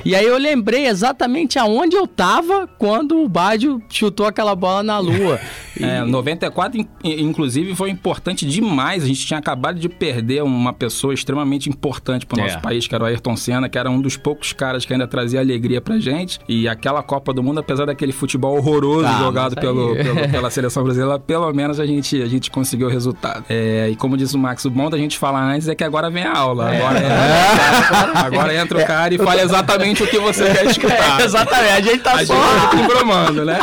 E 0.04 0.14
aí 0.14 0.24
eu 0.24 0.38
lembrei 0.38 0.86
exatamente 0.86 1.58
aonde 1.58 1.96
eu 1.96 2.06
tava 2.06 2.66
quando 2.78 3.22
o 3.22 3.28
Bádio 3.28 3.82
chutou 3.88 4.26
aquela 4.26 4.54
bola 4.54 4.82
na 4.82 4.98
lua. 4.98 5.40
E- 5.78 5.84
É, 5.84 6.02
94, 6.04 6.78
in- 6.80 6.86
inclusive, 7.02 7.74
foi 7.74 7.90
importante 7.90 8.46
demais. 8.46 9.02
A 9.02 9.06
gente 9.06 9.24
tinha 9.26 9.38
acabado 9.38 9.78
de 9.78 9.88
perder 9.88 10.42
uma 10.42 10.72
pessoa 10.72 11.12
extremamente 11.14 11.68
importante 11.68 12.26
para 12.26 12.38
o 12.38 12.42
nosso 12.42 12.58
É. 12.58 12.60
país, 12.60 12.86
que 12.86 12.94
era 12.94 13.04
o 13.04 13.06
Ayrton 13.06 13.36
Senna, 13.36 13.68
que 13.68 13.78
era 13.78 13.90
um 13.90 14.00
dos 14.00 14.16
poucos 14.16 14.52
caras 14.52 14.84
que 14.84 14.92
ainda 14.92 15.06
trazia 15.06 15.40
alegria 15.40 15.80
pra 15.80 15.98
gente. 15.98 16.38
E 16.48 16.68
aquela 16.68 17.02
Copa 17.02 17.32
do 17.32 17.42
Mundo, 17.42 17.60
apesar 17.60 17.86
daquele 17.86 18.12
futebol 18.12 18.56
horroroso 18.56 19.06
Ah, 19.06 19.18
jogado 19.18 19.54
pelo, 19.56 19.94
pelo- 19.96 20.28
pela 20.30 20.50
seleção 20.50 20.82
brasileira, 20.84 21.18
pelo 21.18 21.52
menos 21.52 21.80
a 21.80 21.86
gente, 21.86 22.20
a 22.22 22.26
gente 22.26 22.50
conseguiu 22.50 22.86
o 22.86 22.90
resultado. 22.90 23.44
É, 23.48 23.88
e 23.90 23.96
como 23.96 24.16
disse 24.16 24.36
o 24.36 24.38
Max, 24.38 24.64
o 24.64 24.70
bom 24.70 24.88
da 24.90 24.96
gente 24.98 25.18
falar 25.18 25.42
antes 25.42 25.68
é 25.68 25.74
que 25.74 25.84
agora 25.84 26.08
vem 26.10 26.24
a 26.24 26.36
aula. 26.36 26.70
Agora, 26.70 26.98
entra, 26.98 28.20
agora 28.26 28.54
entra 28.54 28.78
o 28.82 28.86
cara 28.86 29.14
e 29.14 29.18
fala 29.18 29.42
exatamente 29.42 30.02
o 30.02 30.06
que 30.06 30.18
você 30.18 30.44
quer 30.52 30.66
escutar. 30.70 31.20
É, 31.20 31.24
exatamente, 31.24 31.72
a 31.72 31.80
gente 31.80 31.98
tá 32.00 32.12
A 32.14 32.18
gente 32.18 32.26
só. 32.28 32.34
tá 32.34 33.32
né? 33.44 33.58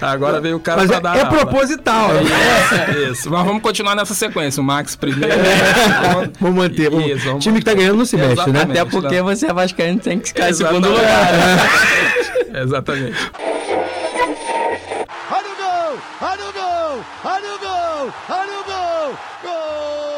Agora 0.00 0.40
veio 0.40 0.56
o 0.56 0.60
cara 0.60 0.80
Mas 0.82 0.90
pra 1.00 1.10
é, 1.10 1.14
dar 1.14 1.16
é 1.16 1.24
aula. 1.26 1.46
proposital. 1.46 2.08
né? 2.14 2.22
Isso, 2.22 3.12
isso. 3.12 3.30
Mas 3.30 3.44
vamos 3.44 3.62
continuar 3.62 3.94
nessa 3.94 4.14
sequência. 4.14 4.60
O 4.60 4.64
Max 4.64 4.96
primeiro. 4.96 5.34
Vamos 6.40 6.56
manter. 6.56 6.90
Vamos... 6.90 7.06
Isso, 7.06 7.24
vamos 7.26 7.44
O 7.44 7.48
time 7.48 7.58
que 7.58 7.64
tá 7.64 7.74
ganhando 7.74 7.96
não 7.98 8.04
se 8.04 8.16
mexe, 8.16 8.28
né? 8.28 8.32
Exatamente. 8.32 8.78
Até 8.78 8.84
porque 8.90 9.22
você 9.22 9.46
é 9.46 9.52
vascaíno 9.52 9.98
tem 10.00 10.18
que 10.18 10.28
ficar 10.28 10.50
em 10.50 10.54
segundo 10.54 10.88
lugar. 10.88 11.32
né? 11.32 11.56
Exatamente. 12.62 13.16
Olha 15.30 15.48
o 15.52 15.56
gol! 15.56 15.98
Olha 16.20 16.48
o 16.48 16.52
gol! 16.52 17.04
Olha 17.24 17.54
o 17.54 17.58
gol! 17.58 18.12
Olha 18.28 18.60
o 18.60 18.64
gol! 18.64 19.18
Gol! 19.42 20.15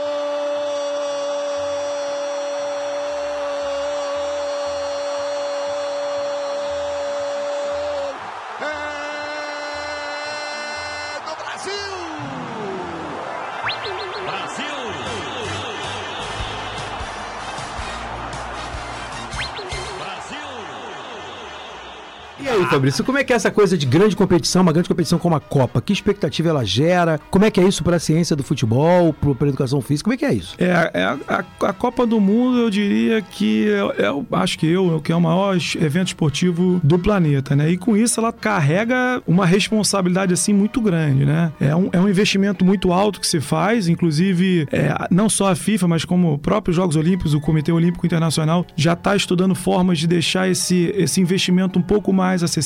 Fabrício, 22.68 23.02
como 23.04 23.16
é 23.18 23.24
que 23.24 23.32
é 23.32 23.36
essa 23.36 23.50
coisa 23.50 23.78
de 23.78 23.86
grande 23.86 24.14
competição, 24.14 24.60
uma 24.62 24.72
grande 24.72 24.88
competição 24.88 25.18
como 25.18 25.34
a 25.34 25.40
Copa? 25.40 25.80
Que 25.80 25.92
expectativa 25.92 26.50
ela 26.50 26.64
gera? 26.64 27.18
Como 27.30 27.44
é 27.44 27.50
que 27.50 27.58
é 27.60 27.66
isso 27.66 27.82
para 27.82 27.96
a 27.96 27.98
ciência 27.98 28.36
do 28.36 28.42
futebol, 28.42 29.12
para 29.12 29.46
a 29.46 29.48
educação 29.48 29.80
física? 29.80 30.04
Como 30.04 30.14
é 30.14 30.16
que 30.16 30.24
é 30.24 30.34
isso? 30.34 30.54
É, 30.58 30.90
é 30.92 31.04
a, 31.04 31.18
a- 31.28 31.68
a 31.68 31.72
Copa 31.72 32.06
do 32.06 32.20
Mundo, 32.20 32.58
eu 32.58 32.68
diria 32.70 33.22
que 33.22 33.68
é, 33.98 34.04
é 34.04 34.10
o- 34.12 34.24
acho 34.32 34.58
que 34.58 34.66
eu, 34.66 35.00
que 35.02 35.10
é 35.10 35.16
o 35.16 35.20
maior 35.20 35.56
evento 35.80 36.08
esportivo 36.08 36.78
do 36.84 36.98
planeta, 36.98 37.56
né? 37.56 37.70
E 37.70 37.78
com 37.78 37.96
isso 37.96 38.20
ela 38.20 38.32
carrega 38.32 39.22
uma 39.26 39.46
responsabilidade 39.46 40.34
assim 40.34 40.52
muito 40.52 40.80
grande, 40.80 41.24
né? 41.24 41.50
É 41.60 41.74
um, 41.74 41.88
é 41.92 41.98
um 42.00 42.08
investimento 42.08 42.64
muito 42.64 42.92
alto 42.92 43.18
que 43.20 43.26
se 43.26 43.40
faz, 43.40 43.88
inclusive 43.88 44.68
é, 44.70 44.94
não 45.10 45.28
só 45.30 45.50
a 45.50 45.54
FIFA, 45.56 45.88
mas 45.88 46.04
como 46.04 46.34
os 46.34 46.40
próprios 46.40 46.76
Jogos 46.76 46.96
Olímpicos, 46.96 47.32
o 47.34 47.40
Comitê 47.40 47.72
Olímpico 47.72 48.04
Internacional 48.04 48.66
já 48.76 48.92
está 48.92 49.16
estudando 49.16 49.54
formas 49.54 49.98
de 49.98 50.06
deixar 50.06 50.48
esse, 50.48 50.92
esse 50.96 51.20
investimento 51.20 51.78
um 51.78 51.82
pouco 51.82 52.12
mais 52.12 52.42
acessível. 52.42 52.57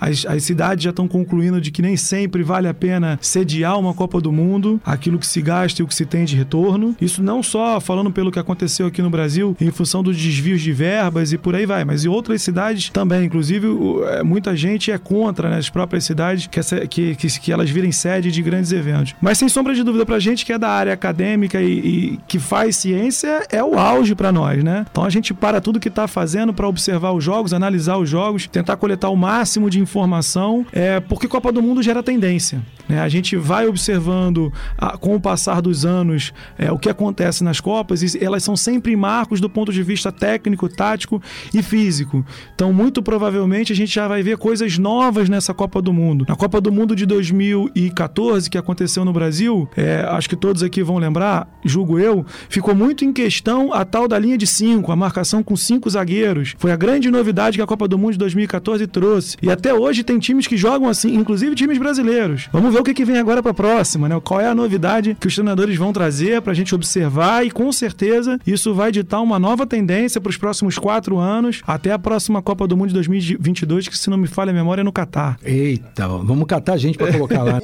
As, 0.00 0.24
as 0.26 0.42
cidades 0.44 0.84
já 0.84 0.90
estão 0.90 1.06
concluindo 1.08 1.60
de 1.60 1.70
que 1.70 1.82
nem 1.82 1.96
sempre 1.96 2.42
vale 2.42 2.68
a 2.68 2.74
pena 2.74 3.18
sediar 3.22 3.78
uma 3.78 3.94
Copa 3.94 4.20
do 4.20 4.32
Mundo, 4.32 4.80
aquilo 4.84 5.18
que 5.18 5.26
se 5.26 5.40
gasta 5.40 5.80
e 5.80 5.84
o 5.84 5.88
que 5.88 5.94
se 5.94 6.04
tem 6.06 6.24
de 6.24 6.36
retorno. 6.36 6.94
Isso 7.00 7.22
não 7.22 7.42
só 7.42 7.80
falando 7.80 8.10
pelo 8.10 8.30
que 8.30 8.38
aconteceu 8.38 8.86
aqui 8.86 9.00
no 9.02 9.10
Brasil, 9.10 9.56
em 9.60 9.70
função 9.70 10.02
dos 10.02 10.16
desvios 10.16 10.60
de 10.60 10.72
verbas 10.72 11.32
e 11.32 11.38
por 11.38 11.54
aí 11.54 11.66
vai, 11.66 11.84
mas 11.84 12.04
em 12.04 12.08
outras 12.08 12.42
cidades 12.42 12.88
também. 12.90 13.24
Inclusive, 13.24 13.66
é, 14.10 14.22
muita 14.22 14.54
gente 14.56 14.90
é 14.90 14.98
contra 14.98 15.48
né, 15.50 15.58
as 15.58 15.70
próprias 15.70 16.04
cidades 16.04 16.46
que, 16.46 16.58
essa- 16.58 16.86
que, 16.86 17.14
que, 17.14 17.26
que 17.40 17.52
elas 17.52 17.70
virem 17.70 17.92
sede 17.92 18.30
de 18.30 18.42
grandes 18.42 18.72
eventos. 18.72 19.14
Mas 19.20 19.38
sem 19.38 19.48
sombra 19.48 19.74
de 19.74 19.82
dúvida, 19.82 20.04
pra 20.06 20.18
gente 20.18 20.44
que 20.44 20.52
é 20.52 20.58
da 20.58 20.68
área 20.68 20.92
acadêmica 20.92 21.60
e, 21.62 21.72
e 21.78 22.20
que 22.28 22.38
faz 22.38 22.76
ciência, 22.76 23.46
é 23.50 23.62
o 23.62 23.78
auge 23.78 24.14
pra 24.14 24.30
nós, 24.32 24.62
né? 24.62 24.84
Então 24.90 25.04
a 25.04 25.10
gente 25.10 25.32
para 25.34 25.60
tudo 25.60 25.80
que 25.80 25.90
tá 25.90 26.06
fazendo 26.06 26.52
pra 26.52 26.68
observar 26.68 27.12
os 27.12 27.22
jogos, 27.24 27.52
analisar 27.52 27.96
os 27.98 28.08
jogos, 28.08 28.46
tentar 28.46 28.76
coletar 28.76 29.08
o 29.08 29.16
máximo 29.16 29.31
de 29.70 29.80
informação, 29.80 30.66
é, 30.72 31.00
porque 31.00 31.26
Copa 31.26 31.50
do 31.50 31.62
Mundo 31.62 31.82
gera 31.82 32.02
tendência. 32.02 32.60
Né? 32.88 33.00
A 33.00 33.08
gente 33.08 33.34
vai 33.36 33.66
observando 33.66 34.52
a- 34.76 34.98
com 34.98 35.14
o 35.16 35.20
passar 35.20 35.62
dos 35.62 35.86
anos 35.86 36.32
é, 36.58 36.70
o 36.70 36.78
que 36.78 36.88
acontece 36.90 37.42
nas 37.42 37.58
Copas 37.60 38.02
e 38.02 38.22
elas 38.22 38.42
são 38.44 38.54
sempre 38.56 38.94
marcos 38.94 39.40
do 39.40 39.48
ponto 39.48 39.72
de 39.72 39.82
vista 39.82 40.12
técnico, 40.12 40.68
tático 40.68 41.22
e 41.54 41.62
físico. 41.62 42.24
Então, 42.54 42.72
muito 42.72 43.02
provavelmente, 43.02 43.72
a 43.72 43.76
gente 43.76 43.94
já 43.94 44.06
vai 44.06 44.22
ver 44.22 44.36
coisas 44.36 44.76
novas 44.78 45.28
nessa 45.30 45.54
Copa 45.54 45.80
do 45.80 45.92
Mundo. 45.92 46.26
Na 46.28 46.36
Copa 46.36 46.60
do 46.60 46.70
Mundo 46.70 46.94
de 46.94 47.06
2014, 47.06 48.50
que 48.50 48.58
aconteceu 48.58 49.04
no 49.04 49.12
Brasil, 49.12 49.68
é, 49.76 50.04
acho 50.10 50.28
que 50.28 50.36
todos 50.36 50.62
aqui 50.62 50.82
vão 50.82 50.98
lembrar, 50.98 51.48
julgo 51.64 51.98
eu, 51.98 52.24
ficou 52.48 52.74
muito 52.74 53.04
em 53.04 53.12
questão 53.12 53.72
a 53.72 53.84
tal 53.84 54.06
da 54.06 54.18
linha 54.18 54.36
de 54.36 54.46
cinco, 54.46 54.92
a 54.92 54.96
marcação 54.96 55.42
com 55.42 55.56
cinco 55.56 55.88
zagueiros. 55.88 56.54
Foi 56.58 56.70
a 56.72 56.76
grande 56.76 57.10
novidade 57.10 57.56
que 57.56 57.62
a 57.62 57.66
Copa 57.66 57.88
do 57.88 57.96
Mundo 57.96 58.12
de 58.12 58.18
2014 58.18 58.86
trouxe. 58.86 59.21
E 59.40 59.50
até 59.50 59.72
hoje 59.72 60.02
tem 60.02 60.18
times 60.18 60.46
que 60.46 60.56
jogam 60.56 60.88
assim, 60.88 61.14
inclusive 61.14 61.54
times 61.54 61.78
brasileiros. 61.78 62.48
Vamos 62.52 62.72
ver 62.72 62.80
o 62.80 62.84
que, 62.84 62.94
que 62.94 63.04
vem 63.04 63.18
agora 63.18 63.42
pra 63.42 63.54
próxima, 63.54 64.08
né? 64.08 64.20
Qual 64.22 64.40
é 64.40 64.48
a 64.48 64.54
novidade 64.54 65.16
que 65.18 65.26
os 65.26 65.34
treinadores 65.34 65.76
vão 65.76 65.92
trazer 65.92 66.40
pra 66.42 66.54
gente 66.54 66.74
observar 66.74 67.44
e 67.44 67.50
com 67.50 67.70
certeza 67.72 68.38
isso 68.46 68.74
vai 68.74 68.90
ditar 68.92 69.20
uma 69.20 69.38
nova 69.38 69.66
tendência 69.66 70.20
para 70.20 70.30
os 70.30 70.36
próximos 70.36 70.78
quatro 70.78 71.18
anos 71.18 71.62
até 71.66 71.92
a 71.92 71.98
próxima 71.98 72.42
Copa 72.42 72.66
do 72.66 72.76
Mundo 72.76 72.88
de 72.88 72.94
2022, 72.94 73.88
que 73.88 73.98
se 73.98 74.10
não 74.10 74.16
me 74.16 74.26
falha 74.26 74.50
a 74.50 74.54
memória 74.54 74.82
é 74.82 74.84
no 74.84 74.92
Catar. 74.92 75.38
Eita, 75.44 76.06
vamos 76.08 76.46
catar 76.46 76.76
gente 76.76 76.98
pra 76.98 77.12
colocar 77.12 77.42
lá. 77.42 77.60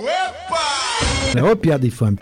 É 1.36 1.42
Ô, 1.42 1.54
piada 1.56 1.86
infame. 1.86 2.18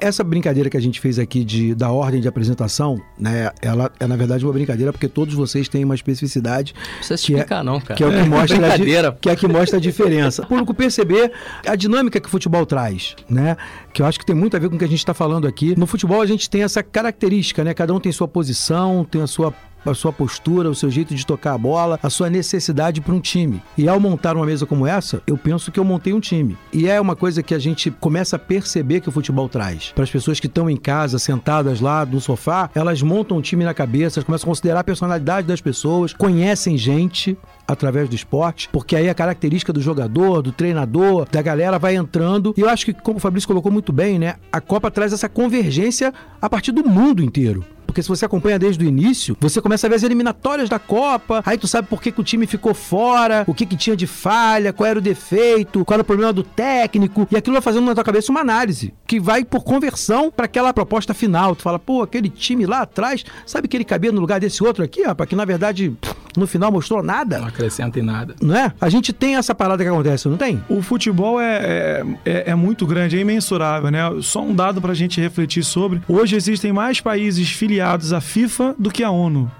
Essa 0.00 0.22
brincadeira 0.22 0.68
que 0.70 0.76
a 0.76 0.80
gente 0.80 1.00
fez 1.00 1.18
aqui 1.18 1.44
de, 1.44 1.74
da 1.74 1.90
ordem 1.90 2.20
de 2.20 2.28
apresentação, 2.28 3.00
né? 3.18 3.50
Ela 3.62 3.90
é, 3.98 4.06
na 4.06 4.16
verdade, 4.16 4.44
uma 4.44 4.52
brincadeira 4.52 4.92
porque 4.92 5.08
todos 5.08 5.34
vocês 5.34 5.68
têm 5.68 5.84
uma 5.84 5.94
especificidade. 5.94 6.74
Não 6.76 6.94
precisa 6.98 7.14
é- 7.14 7.16
explicar, 7.16 7.64
não, 7.64 7.80
cara. 7.80 7.94
Que 7.94 8.04
é 8.04 8.06
o 8.06 8.10
que 8.12 8.28
mostra, 8.28 8.56
a, 8.56 8.60
di- 8.60 8.82
Brincadeira. 8.82 9.18
que 9.20 9.28
é 9.28 9.32
a 9.32 9.36
que 9.36 9.48
mostra 9.48 9.78
a 9.78 9.80
diferença. 9.80 10.42
O 10.42 10.46
público 10.46 10.74
perceber 10.74 11.32
a 11.66 11.74
dinâmica 11.74 12.20
que 12.20 12.28
o 12.28 12.30
futebol 12.30 12.64
traz, 12.66 13.16
né? 13.28 13.56
Que 13.92 14.02
eu 14.02 14.06
acho 14.06 14.18
que 14.18 14.26
tem 14.26 14.36
muito 14.36 14.56
a 14.56 14.60
ver 14.60 14.68
com 14.68 14.76
o 14.76 14.78
que 14.78 14.84
a 14.84 14.88
gente 14.88 14.98
está 14.98 15.14
falando 15.14 15.46
aqui. 15.46 15.74
No 15.78 15.86
futebol 15.86 16.20
a 16.20 16.26
gente 16.26 16.48
tem 16.50 16.62
essa 16.62 16.82
característica, 16.82 17.64
né? 17.64 17.72
Cada 17.74 17.92
um 17.94 18.00
tem 18.00 18.12
sua 18.12 18.28
posição, 18.28 19.04
tem 19.04 19.22
a 19.22 19.26
sua 19.26 19.52
a 19.90 19.94
sua 19.94 20.12
postura, 20.12 20.70
o 20.70 20.74
seu 20.74 20.90
jeito 20.90 21.14
de 21.14 21.26
tocar 21.26 21.54
a 21.54 21.58
bola, 21.58 21.98
a 22.02 22.10
sua 22.10 22.30
necessidade 22.30 23.00
para 23.00 23.14
um 23.14 23.20
time. 23.20 23.62
E 23.76 23.88
ao 23.88 24.00
montar 24.00 24.36
uma 24.36 24.46
mesa 24.46 24.66
como 24.66 24.86
essa, 24.86 25.22
eu 25.26 25.36
penso 25.36 25.70
que 25.70 25.80
eu 25.80 25.84
montei 25.84 26.12
um 26.12 26.20
time. 26.20 26.56
E 26.72 26.88
é 26.88 27.00
uma 27.00 27.16
coisa 27.16 27.42
que 27.42 27.54
a 27.54 27.58
gente 27.58 27.90
começa 27.90 28.36
a 28.36 28.38
perceber 28.38 29.00
que 29.00 29.08
o 29.08 29.12
futebol 29.12 29.48
traz. 29.48 29.92
Para 29.94 30.04
as 30.04 30.10
pessoas 30.10 30.40
que 30.40 30.46
estão 30.46 30.68
em 30.68 30.76
casa, 30.76 31.18
sentadas 31.18 31.80
lá 31.80 32.04
no 32.04 32.20
sofá, 32.20 32.70
elas 32.74 33.02
montam 33.02 33.36
um 33.38 33.40
time 33.40 33.64
na 33.64 33.74
cabeça, 33.74 34.18
elas 34.18 34.26
começam 34.26 34.46
a 34.46 34.50
considerar 34.50 34.80
a 34.80 34.84
personalidade 34.84 35.46
das 35.46 35.60
pessoas, 35.60 36.12
conhecem 36.12 36.76
gente 36.76 37.36
através 37.66 38.08
do 38.08 38.14
esporte, 38.14 38.68
porque 38.70 38.94
aí 38.94 39.08
a 39.08 39.14
característica 39.14 39.72
do 39.72 39.80
jogador, 39.80 40.40
do 40.40 40.52
treinador, 40.52 41.26
da 41.30 41.42
galera 41.42 41.78
vai 41.78 41.96
entrando. 41.96 42.54
E 42.56 42.60
eu 42.60 42.68
acho 42.68 42.84
que, 42.84 42.92
como 42.92 43.18
o 43.18 43.20
Fabrício 43.20 43.48
colocou 43.48 43.72
muito 43.72 43.92
bem, 43.92 44.18
né? 44.18 44.36
A 44.52 44.60
Copa 44.60 44.90
traz 44.90 45.12
essa 45.12 45.28
convergência 45.28 46.12
a 46.40 46.48
partir 46.48 46.72
do 46.72 46.88
mundo 46.88 47.22
inteiro. 47.22 47.64
Porque 47.86 48.02
se 48.02 48.08
você 48.08 48.24
acompanha 48.24 48.58
desde 48.58 48.84
o 48.84 48.88
início, 48.88 49.36
você 49.40 49.60
começa 49.60 49.86
a 49.86 49.90
ver 49.90 49.96
as 49.96 50.02
eliminatórias 50.02 50.68
da 50.68 50.78
Copa, 50.78 51.42
aí 51.46 51.56
tu 51.56 51.66
sabe 51.66 51.88
por 51.88 52.02
que, 52.02 52.12
que 52.12 52.20
o 52.20 52.24
time 52.24 52.46
ficou 52.46 52.74
fora, 52.74 53.44
o 53.46 53.54
que, 53.54 53.64
que 53.64 53.76
tinha 53.76 53.96
de 53.96 54.06
falha, 54.06 54.72
qual 54.72 54.86
era 54.88 54.98
o 54.98 55.02
defeito, 55.02 55.84
qual 55.84 55.96
era 55.96 56.02
o 56.02 56.04
problema 56.04 56.32
do 56.32 56.42
técnico, 56.42 57.26
e 57.30 57.36
aquilo 57.36 57.54
vai 57.54 57.62
fazendo 57.62 57.86
na 57.86 57.94
tua 57.94 58.04
cabeça 58.04 58.30
uma 58.30 58.40
análise, 58.40 58.92
que 59.06 59.20
vai 59.20 59.44
por 59.44 59.62
conversão 59.62 60.30
para 60.30 60.46
aquela 60.46 60.72
proposta 60.72 61.14
final. 61.14 61.54
Tu 61.54 61.62
fala, 61.62 61.78
pô, 61.78 62.02
aquele 62.02 62.28
time 62.28 62.66
lá 62.66 62.82
atrás, 62.82 63.24
sabe 63.46 63.68
que 63.68 63.76
ele 63.76 63.84
cabia 63.84 64.12
no 64.12 64.20
lugar 64.20 64.40
desse 64.40 64.62
outro 64.62 64.84
aqui, 64.84 65.02
rapaz, 65.02 65.28
que 65.28 65.36
na 65.36 65.44
verdade 65.44 65.96
no 66.38 66.46
final 66.46 66.70
mostrou 66.70 67.02
nada? 67.02 67.38
Não 67.38 67.46
acrescenta 67.48 67.98
em 67.98 68.02
nada. 68.02 68.34
Não 68.40 68.56
é? 68.56 68.72
A 68.80 68.88
gente 68.88 69.12
tem 69.12 69.36
essa 69.36 69.54
parada 69.54 69.82
que 69.82 69.88
acontece, 69.88 70.28
não 70.28 70.36
tem? 70.36 70.62
O 70.68 70.82
futebol 70.82 71.40
é, 71.40 72.02
é, 72.24 72.50
é- 72.50 72.54
muito 72.54 72.86
grande, 72.86 73.16
é 73.16 73.20
imensurável, 73.20 73.90
né? 73.90 74.00
Só 74.22 74.42
um 74.42 74.54
dado 74.54 74.80
pra 74.80 74.94
gente 74.94 75.20
refletir 75.20 75.62
sobre. 75.62 76.00
Hoje 76.08 76.36
existem 76.36 76.72
mais 76.72 77.00
países 77.00 77.50
filiados 77.50 78.12
à 78.12 78.20
FIFA 78.20 78.74
do 78.78 78.90
que 78.90 79.02
à 79.04 79.10
ONU. 79.10 79.50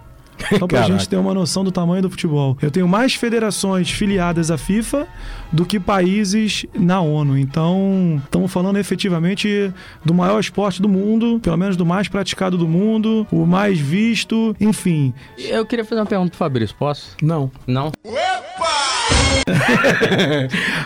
Só 0.59 0.67
pra 0.67 0.79
Caraca. 0.81 0.93
gente 0.93 1.09
ter 1.09 1.17
uma 1.17 1.33
noção 1.35 1.65
do 1.65 1.73
tamanho 1.73 2.03
do 2.03 2.11
futebol. 2.11 2.57
Eu 2.61 2.71
tenho 2.71 2.87
mais 2.87 3.15
federações 3.15 3.91
filiadas 3.91 4.51
à 4.51 4.59
FIFA 4.59 5.07
do 5.53 5.65
que 5.65 5.79
países 5.81 6.67
na 6.75 7.01
ONU. 7.01 7.37
Então, 7.39 8.21
estamos 8.25 8.53
falando 8.53 8.79
efetivamente 8.79 9.73
do 10.05 10.13
maior 10.15 10.39
esporte 10.41 10.81
do 10.83 10.89
mundo, 10.89 11.41
pelo 11.43 11.57
menos 11.57 11.77
do 11.77 11.87
mais 11.87 12.09
praticado 12.09 12.57
do 12.59 12.69
mundo, 12.69 13.27
o 13.31 13.47
mais 13.47 13.79
visto, 13.79 14.55
enfim. 14.61 15.13
Eu 15.39 15.65
queria 15.65 15.85
fazer 15.85 16.01
uma 16.01 16.07
pergunta 16.07 16.31
pro 16.31 16.39
Fabrício, 16.39 16.77
posso? 16.79 17.17
Não. 17.23 17.51
Não? 17.67 17.93
Não, 18.05 18.13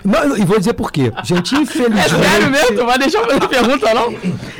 não, 0.04 0.36
e 0.36 0.44
vou 0.44 0.58
dizer 0.58 0.74
por 0.74 0.90
quê. 0.92 1.12
Gente, 1.24 1.54
É 1.54 1.58
infelizmente. 1.58 2.10
sério 2.10 2.50
mesmo? 2.50 2.76
Tu 2.76 2.86
vai 2.86 2.98
deixar 2.98 3.18
eu 3.20 3.26
fazer 3.26 3.48
pergunta, 3.48 3.94
não? 3.94 4.12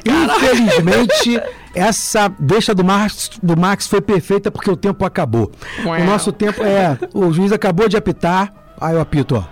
Infelizmente, 0.05 1.41
essa 1.75 2.33
deixa 2.39 2.75
do 2.75 2.83
Max, 2.85 3.31
do 3.43 3.57
Max 3.59 3.87
foi 3.87 4.01
perfeita 4.01 4.51
porque 4.51 4.71
o 4.71 4.77
tempo 4.77 5.05
acabou. 5.05 5.51
O 5.85 6.05
nosso 6.05 6.33
tempo 6.33 6.63
é. 6.63 6.99
O 7.13 7.33
juiz 7.33 7.53
acabou 7.53 7.89
de 7.89 7.97
apitar. 7.97 8.53
Aí 8.81 8.95
eu 8.95 9.01
apito, 9.01 9.37
ó. 9.37 9.45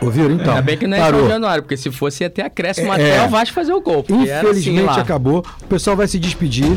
Ouviram? 0.00 0.32
Então. 0.34 0.50
Ainda 0.50 0.62
bem 0.62 0.76
que 0.76 0.86
não 0.86 0.96
é 0.96 1.00
parou. 1.00 1.20
São 1.22 1.30
Januário, 1.30 1.62
porque 1.62 1.76
se 1.76 1.90
fosse 1.90 2.28
ter 2.28 2.42
acréscimo 2.42 2.92
É. 2.92 2.96
até 3.16 3.26
o 3.26 3.30
Vasco 3.30 3.54
fazer 3.54 3.72
o 3.72 3.80
gol. 3.80 4.04
assim 4.06 4.22
Infelizmente 4.22 4.84
lá. 4.84 5.00
acabou. 5.00 5.44
O 5.62 5.66
pessoal 5.66 5.96
vai 5.96 6.06
se 6.06 6.18
despedir. 6.18 6.76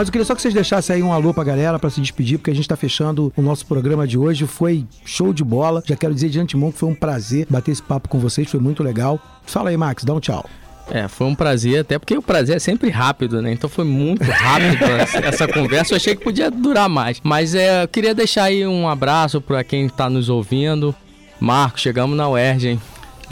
Mas 0.00 0.08
eu 0.08 0.12
queria 0.12 0.24
só 0.24 0.34
que 0.34 0.40
vocês 0.40 0.54
deixassem 0.54 0.96
aí 0.96 1.02
um 1.02 1.12
alô 1.12 1.34
pra 1.34 1.44
galera 1.44 1.78
pra 1.78 1.90
se 1.90 2.00
despedir, 2.00 2.38
porque 2.38 2.50
a 2.50 2.54
gente 2.54 2.66
tá 2.66 2.74
fechando 2.74 3.30
o 3.36 3.42
nosso 3.42 3.66
programa 3.66 4.06
de 4.06 4.16
hoje. 4.16 4.46
Foi 4.46 4.86
show 5.04 5.30
de 5.30 5.44
bola. 5.44 5.82
Já 5.84 5.94
quero 5.94 6.14
dizer 6.14 6.30
de 6.30 6.40
antemão 6.40 6.72
que 6.72 6.78
foi 6.78 6.88
um 6.88 6.94
prazer 6.94 7.46
bater 7.50 7.72
esse 7.72 7.82
papo 7.82 8.08
com 8.08 8.18
vocês, 8.18 8.50
foi 8.50 8.58
muito 8.58 8.82
legal. 8.82 9.20
Fala 9.44 9.68
aí, 9.68 9.76
Max, 9.76 10.02
dá 10.02 10.14
um 10.14 10.18
tchau. 10.18 10.48
É, 10.90 11.06
foi 11.06 11.26
um 11.26 11.34
prazer, 11.34 11.80
até 11.80 11.98
porque 11.98 12.16
o 12.16 12.22
prazer 12.22 12.56
é 12.56 12.58
sempre 12.58 12.88
rápido, 12.88 13.42
né? 13.42 13.52
Então 13.52 13.68
foi 13.68 13.84
muito 13.84 14.24
rápido 14.24 14.82
essa, 15.22 15.46
conversa. 15.46 15.92
Eu 15.92 15.96
achei 15.98 16.16
que 16.16 16.24
podia 16.24 16.50
durar 16.50 16.88
mais. 16.88 17.20
Mas 17.22 17.54
é, 17.54 17.82
eu 17.82 17.88
queria 17.88 18.14
deixar 18.14 18.44
aí 18.44 18.66
um 18.66 18.88
abraço 18.88 19.38
pra 19.38 19.62
quem 19.62 19.86
tá 19.86 20.08
nos 20.08 20.30
ouvindo. 20.30 20.94
Marco, 21.38 21.78
chegamos 21.78 22.16
na 22.16 22.26
UERJ, 22.26 22.68
hein? 22.68 22.80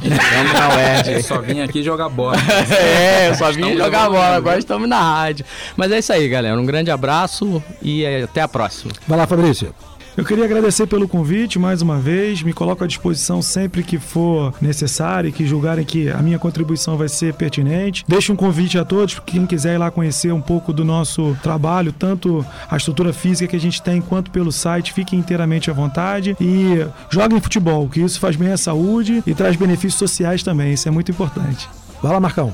Chegamos 0.02 0.52
na 0.52 0.68
UERJ. 0.76 1.12
Eu 1.12 1.22
só 1.22 1.40
vim 1.40 1.60
aqui 1.60 1.82
jogar 1.82 2.08
bola. 2.08 2.36
É, 2.70 3.28
eu 3.30 3.34
só 3.34 3.50
vim 3.50 3.60
Estamos 3.60 3.78
jogar 3.78 4.08
bola, 4.08 4.36
agora 4.36 4.58
estamos 4.58 4.88
na 4.88 5.00
rádio. 5.00 5.44
Mas 5.76 5.90
é 5.90 5.98
isso 5.98 6.12
aí, 6.12 6.28
galera. 6.28 6.58
Um 6.58 6.66
grande 6.66 6.90
abraço 6.90 7.62
e 7.82 8.04
é, 8.04 8.22
até 8.22 8.40
a 8.40 8.48
próxima. 8.48 8.92
Vai 9.06 9.18
lá, 9.18 9.26
Fabrício. 9.26 9.74
Eu 10.18 10.24
queria 10.24 10.46
agradecer 10.46 10.84
pelo 10.88 11.06
convite 11.06 11.60
mais 11.60 11.80
uma 11.80 11.96
vez. 11.96 12.42
Me 12.42 12.52
coloco 12.52 12.82
à 12.82 12.88
disposição 12.88 13.40
sempre 13.40 13.84
que 13.84 14.00
for 14.00 14.52
necessário 14.60 15.28
e 15.28 15.32
que 15.32 15.46
julgarem 15.46 15.84
que 15.84 16.10
a 16.10 16.18
minha 16.18 16.40
contribuição 16.40 16.96
vai 16.96 17.08
ser 17.08 17.34
pertinente. 17.34 18.04
Deixo 18.08 18.32
um 18.32 18.36
convite 18.36 18.76
a 18.76 18.84
todos, 18.84 19.20
quem 19.24 19.46
quiser 19.46 19.74
ir 19.74 19.78
lá 19.78 19.92
conhecer 19.92 20.32
um 20.32 20.40
pouco 20.40 20.72
do 20.72 20.84
nosso 20.84 21.38
trabalho, 21.40 21.92
tanto 21.92 22.44
a 22.68 22.76
estrutura 22.76 23.12
física 23.12 23.48
que 23.48 23.54
a 23.54 23.60
gente 23.60 23.80
tem 23.80 24.00
quanto 24.00 24.32
pelo 24.32 24.50
site, 24.50 24.92
fiquem 24.92 25.20
inteiramente 25.20 25.70
à 25.70 25.72
vontade 25.72 26.36
e 26.40 26.84
joguem 27.08 27.40
futebol, 27.40 27.88
que 27.88 28.00
isso 28.00 28.18
faz 28.18 28.34
bem 28.34 28.50
à 28.50 28.56
saúde 28.56 29.22
e 29.24 29.32
traz 29.36 29.54
benefícios 29.54 30.00
sociais 30.00 30.42
também. 30.42 30.72
Isso 30.72 30.88
é 30.88 30.90
muito 30.90 31.12
importante. 31.12 31.68
Vai 32.02 32.12
lá, 32.12 32.18
Marcão. 32.18 32.52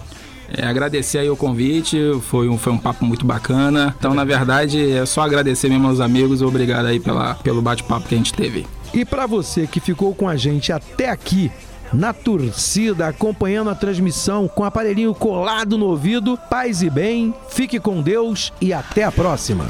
É, 0.49 0.67
agradecer 0.67 1.19
aí 1.19 1.31
o 1.31 1.37
convite, 1.37 1.99
foi 2.29 2.49
um, 2.49 2.59
foi 2.59 2.73
um 2.73 2.79
papo 2.79 3.05
muito 3.05 3.27
bacana. 3.27 3.95
Então, 3.99 4.15
na 4.15 4.25
verdade, 4.25 4.93
é 4.93 5.07
só 5.07 5.23
agradecer 5.23 5.69
mesmo 5.69 5.89
aos 5.89 6.01
amigos. 6.01 6.43
Obrigado 6.43 6.87
aí 6.87 7.01
pela, 7.01 7.35
pelo 7.37 7.63
bate-papo 7.63 8.09
que 8.09 8.15
a 8.15 8.19
gente 8.19 8.33
teve. 8.33 8.67
E 8.93 9.05
pra 9.05 9.27
você 9.27 9.67
que 9.67 9.81
ficou 9.81 10.15
com 10.15 10.29
a 10.29 10.37
gente 10.37 10.73
até 10.73 11.11
aqui, 11.11 11.51
na 11.93 12.13
torcida, 12.13 13.09
acompanhando 13.09 13.71
a 13.71 13.75
transmissão 13.75 14.49
com 14.49 14.63
o 14.63 14.67
aparelhinho 14.67 15.15
colado 15.15 15.79
no 15.79 15.87
ouvido, 15.87 16.39
paz 16.51 16.83
e 16.83 16.91
bem, 16.91 17.35
fique 17.49 17.81
com 17.81 18.03
Deus 18.03 18.53
e 18.61 18.73
até 18.73 19.05
a 19.05 19.13
próxima. 19.13 19.65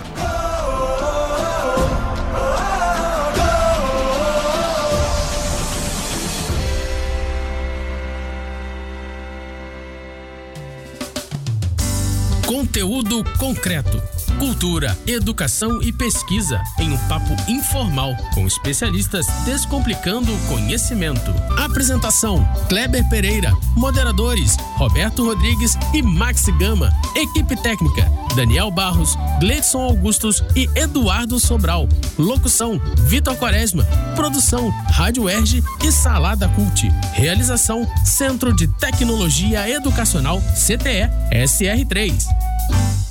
Conteúdo 12.74 13.22
concreto. 13.38 14.02
Cultura, 14.36 14.98
educação 15.06 15.80
e 15.80 15.92
pesquisa 15.92 16.60
em 16.80 16.90
um 16.90 16.98
papo 17.06 17.32
informal 17.48 18.16
com 18.34 18.48
especialistas 18.48 19.24
descomplicando 19.44 20.34
o 20.34 20.38
conhecimento. 20.48 21.32
Apresentação: 21.56 22.44
Kleber 22.68 23.08
Pereira. 23.08 23.52
Moderadores: 23.76 24.56
Roberto 24.74 25.24
Rodrigues 25.24 25.78
e 25.94 26.02
Max 26.02 26.46
Gama. 26.58 26.92
Equipe 27.14 27.54
técnica: 27.62 28.10
Daniel 28.34 28.72
Barros, 28.72 29.16
Gleidson 29.38 29.82
Augustos 29.82 30.42
e 30.56 30.68
Eduardo 30.74 31.38
Sobral. 31.38 31.88
Locução: 32.18 32.80
Vitor 33.06 33.36
Quaresma. 33.36 33.84
Produção: 34.16 34.68
Rádio 34.90 35.28
Erge 35.28 35.62
e 35.84 35.92
Salada 35.92 36.48
Cult. 36.48 36.90
Realização: 37.12 37.86
Centro 38.04 38.52
de 38.52 38.66
Tecnologia 38.66 39.70
Educacional 39.70 40.40
CTE 40.56 41.08
SR3. 41.30 42.43
you 42.70 43.03